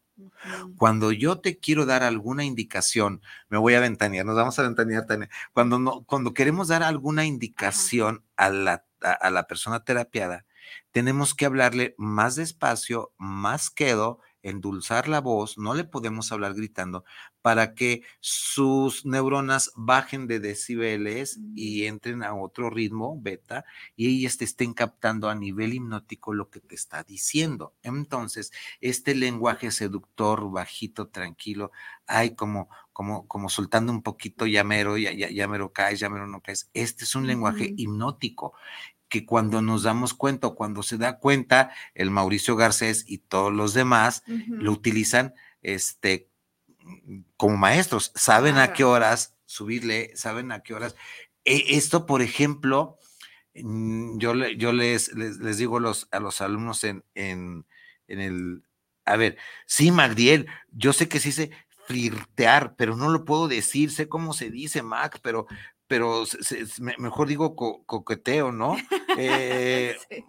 [0.78, 5.06] Cuando yo te quiero dar alguna indicación, me voy a ventanear, nos vamos a ventanear,
[5.06, 5.30] Tania.
[5.52, 10.46] Cuando, no, cuando queremos dar alguna indicación a la, a, a la persona terapiada,
[10.92, 17.04] tenemos que hablarle más despacio, más quedo, endulzar la voz, no le podemos hablar gritando
[17.42, 24.38] para que sus neuronas bajen de decibeles y entren a otro ritmo, beta, y ellas
[24.38, 27.74] te estén captando a nivel hipnótico lo que te está diciendo.
[27.82, 28.52] Entonces,
[28.82, 31.72] este lenguaje seductor, bajito, tranquilo,
[32.06, 36.10] ay, como, como, como soltando un poquito, ya mero, ya, ya, ya mero caes, ya
[36.10, 36.70] mero no caes.
[36.74, 38.54] Este es un lenguaje hipnótico
[39.22, 43.54] que cuando nos damos cuenta o cuando se da cuenta el Mauricio Garcés y todos
[43.54, 44.24] los demás
[44.62, 46.30] lo utilizan este
[47.38, 50.96] como maestros, saben a qué horas subirle, saben a qué horas.
[51.46, 52.98] E- Esto, por ejemplo,
[53.56, 57.66] mm, yo, le- yo les, les, les digo los, a los alumnos en, en,
[58.08, 58.64] en el,
[59.06, 61.52] a ver, sí, Magdiel, yo sé que sí se
[61.88, 65.46] flirtear, pero no lo puedo decir, sé cómo se dice, Mac, pero,
[65.88, 68.76] pero se- se- me- mejor digo co- coqueteo, ¿no?
[69.18, 70.26] Eh, Sí.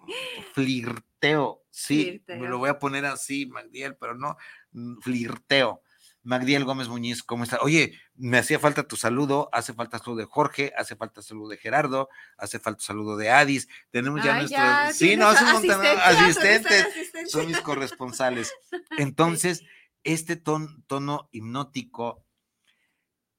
[0.55, 4.37] flirteo, sí, me lo voy a poner así, Magdiel, pero no,
[4.73, 5.83] mm, flirteo.
[6.23, 7.59] Magdiel Gómez Muñiz, ¿cómo está?
[7.63, 11.57] Oye, me hacía falta tu saludo, hace falta saludo de Jorge, hace falta saludo de
[11.57, 14.97] Gerardo, hace falta saludo de Adis, tenemos ya nuestros...
[14.97, 17.31] sí, no, asistencia, asistentes, son asistentes.
[17.31, 18.53] son mis corresponsales.
[18.99, 19.63] Entonces,
[20.03, 22.25] este ton- tono hipnótico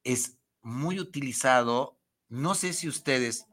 [0.06, 1.97] es muy utilizado,
[2.30, 3.46] no sé si ustedes,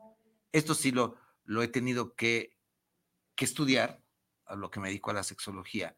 [0.52, 2.56] esto sí lo, lo he tenido que,
[3.36, 4.00] que estudiar,
[4.46, 5.96] a lo que me dedico a la sexología.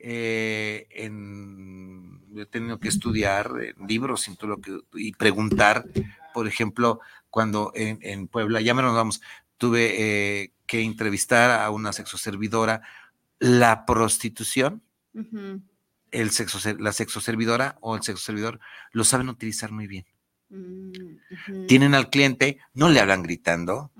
[0.00, 5.86] eh, en- he tenido que estudiar en libros y, lo que, y preguntar,
[6.32, 7.00] por ejemplo,
[7.30, 9.20] cuando en, en Puebla, ya me nos vamos,
[9.56, 12.82] tuve eh, que entrevistar a una sexoservidora,
[13.40, 14.82] la prostitución,
[16.12, 18.60] el sexo, la sexoservidora o el sexoservidor
[18.92, 20.06] lo saben utilizar muy bien.
[20.50, 23.90] Mm, Tienen al cliente, no le hablan gritando,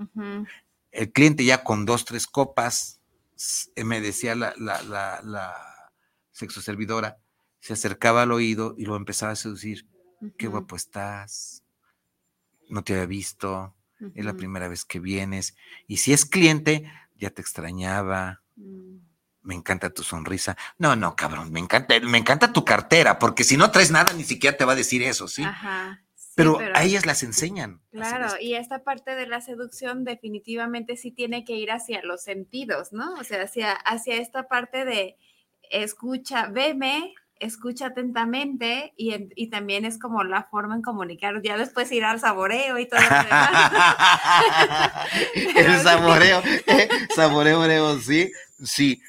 [0.90, 3.00] el cliente ya con dos, tres copas,
[3.76, 5.54] eh, me decía la, la, la, la
[6.32, 7.18] sexoservidora,
[7.60, 9.86] se acercaba al oído y lo empezaba a seducir.
[10.36, 11.62] Qué guapo estás,
[12.68, 13.74] no te había visto,
[14.14, 15.56] es la primera vez que vienes.
[15.86, 18.96] Y si es cliente, ya te extrañaba, mm.
[19.42, 20.56] me encanta tu sonrisa.
[20.78, 24.24] No, no, cabrón, me encanta, me encanta tu cartera, porque si no traes nada, ni
[24.24, 25.44] siquiera te va a decir eso, ¿sí?
[25.44, 26.02] Ajá.
[26.42, 27.80] Sí, pero, a ellas las enseñan.
[27.90, 32.92] Claro, y esta parte de la seducción definitivamente sí tiene que ir hacia los sentidos,
[32.92, 33.14] ¿no?
[33.14, 35.16] O sea, hacia, hacia esta parte de
[35.70, 41.56] escucha, veme, escucha atentamente y, en- y también es como la forma en comunicar, ya
[41.56, 43.50] después ir al saboreo y todo lo demás.
[45.56, 48.32] El saboreo, eh, saboreo, oreo, sí,
[48.64, 49.02] sí.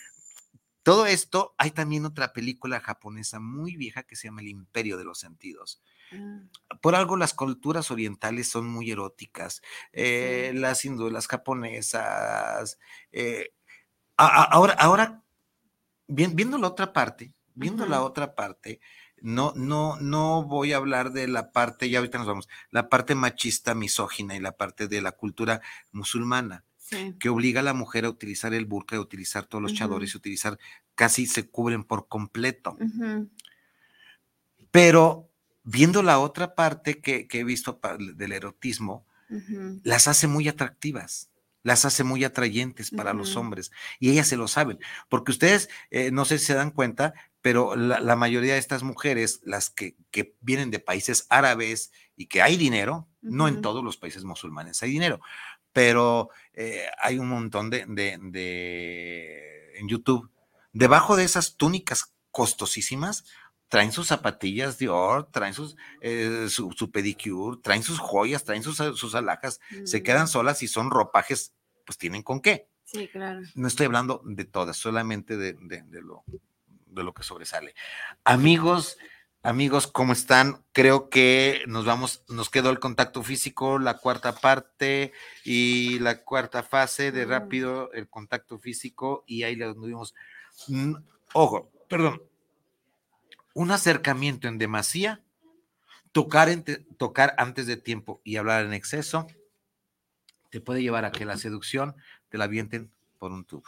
[0.84, 5.04] Todo esto, hay también otra película japonesa muy vieja que se llama El Imperio de
[5.06, 5.82] los Sentidos.
[6.12, 6.42] Ah,
[6.82, 9.62] Por algo las culturas orientales son muy eróticas,
[9.94, 10.58] eh, Sí.
[10.60, 12.78] las hindúes, las japonesas.
[13.12, 13.52] eh,
[14.18, 15.24] a- a- ahora, ahora
[16.08, 18.80] viendo la otra parte, viendo la otra parte,
[19.22, 23.16] no, no, no voy a hablar de la parte, ya ahorita nos vamos, la parte
[23.16, 27.16] machista, misógina y la parte de la cultura musulmana, Sí.
[27.20, 30.18] que obliga a la mujer a utilizar el burka, a utilizar todos los chadores, a
[30.18, 30.58] utilizar,
[30.96, 32.78] casi se cubren por completo.
[34.72, 35.29] Pero
[35.72, 37.80] viendo la otra parte que, que he visto
[38.16, 39.06] del erotismo,
[39.84, 41.30] las hace muy atractivas,
[41.62, 43.72] las hace muy atrayentes para los hombres.
[44.00, 47.76] Y ellas se lo saben, porque ustedes, eh, no sé si se dan cuenta, pero
[47.76, 52.42] la, la mayoría de estas mujeres, las que, que vienen de países árabes y que
[52.42, 55.22] hay dinero, no en todos los países musulmanes hay dinero,
[55.72, 60.32] pero eh, hay un montón de, de- de- en YouTube,
[60.74, 63.26] debajo de esas túnicas costosísimas,
[63.70, 68.78] traen sus zapatillas Dior, traen sus, eh, su, su pedicure, traen sus joyas, traen sus,
[68.78, 71.54] sus alhajas, se Mm, quedan solas y son ropajes,
[71.86, 72.68] pues tienen con qué.
[72.84, 73.42] Sí, claro.
[73.56, 76.24] No estoy hablando de todas, solamente de, de- de lo,
[76.88, 77.76] de lo que sobresale.
[78.24, 78.98] Amigos,
[79.44, 80.64] amigos, ¿cómo están?
[80.72, 85.14] Creo que nos vamos, nos quedó el contacto físico, la cuarta parte
[85.46, 87.30] y la cuarta fase de Mm.
[87.30, 90.16] rápido, el contacto físico, y ahí lo vimos.
[90.68, 90.96] Mm,
[91.34, 92.24] Ojo, perdón.
[93.60, 95.22] Un acercamiento en demasía,
[96.14, 99.28] tocar, en te- tocar antes de tiempo y hablar en exceso,
[100.50, 101.94] te puede llevar a que la seducción
[102.30, 103.66] te la avienten por un tubo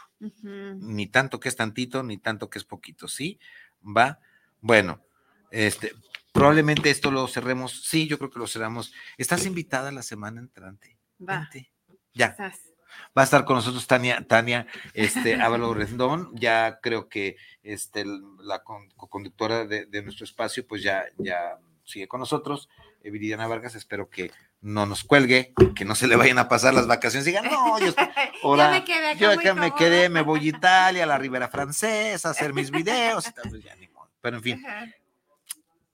[0.80, 3.38] ni tanto que es tantito, ni tanto que es poquito, ¿sí?
[3.84, 4.18] Va.
[4.62, 5.02] Bueno,
[5.50, 5.92] este,
[6.32, 7.84] probablemente esto lo cerremos.
[7.84, 8.94] Sí, yo creo que lo cerramos.
[9.18, 10.96] Estás invitada la semana entrante.
[11.20, 11.40] Va.
[11.40, 11.70] Vente.
[12.14, 12.71] Ya, Estás.
[13.16, 16.30] Va a estar con nosotros Tania, Tania, este, Ávalo Rendón.
[16.34, 18.04] Ya creo que este,
[18.40, 22.68] la con- conductora de, de nuestro espacio, pues ya, ya sigue con nosotros.
[23.04, 24.30] Viridiana Vargas, espero que
[24.60, 27.24] no nos cuelgue, que no se le vayan a pasar las vacaciones.
[27.24, 27.92] Digan, no, yo
[28.44, 29.74] Ahora, me quedé acá yo acá me cómoda.
[29.76, 33.50] quedé, me voy a Italia, a la Ribera Francesa, a hacer mis videos, y tal,
[33.50, 34.08] pues ya ni modo.
[34.20, 34.86] Pero en fin, Ajá.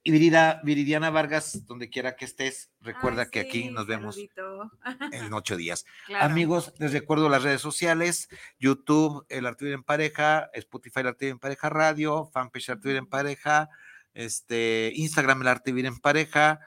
[0.09, 4.71] Y Virida- Viridiana Vargas, donde quiera que estés, recuerda Ay, que aquí nos vemos saludito.
[5.13, 5.85] en ocho días.
[6.07, 6.25] Claro.
[6.25, 8.29] Amigos, les recuerdo las redes sociales,
[8.59, 13.69] YouTube, El Vivir en Pareja, Spotify, El Vivir en Pareja Radio, fanpage Vivir en Pareja,
[14.15, 16.61] este, Instagram, El Arte Vivir en Pareja,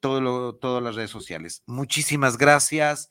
[0.00, 1.62] todo lo, todas las redes sociales.
[1.66, 3.10] Muchísimas gracias.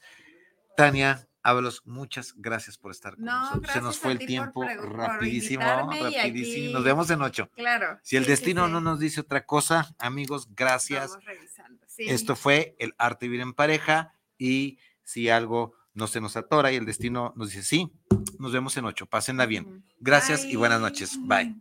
[0.77, 3.73] Tania, Ábalos, muchas gracias por estar con No, nosotros.
[3.73, 6.67] Se nos fue el tiempo por rapidísimo, rapidísimo.
[6.67, 7.49] aquí- Nos vemos en ocho.
[7.55, 7.99] Claro.
[8.03, 8.71] Si el sí, destino sí.
[8.71, 11.17] no nos dice otra cosa, amigos, gracias.
[11.97, 16.71] Esto fue el arte de vivir en pareja y si algo no se nos atora
[16.71, 17.91] y el destino nos dice sí,
[18.39, 19.05] nos vemos en ocho.
[19.07, 19.83] Pásenla bien.
[19.99, 21.17] Gracias y buenas noches.
[21.21, 21.55] Bye.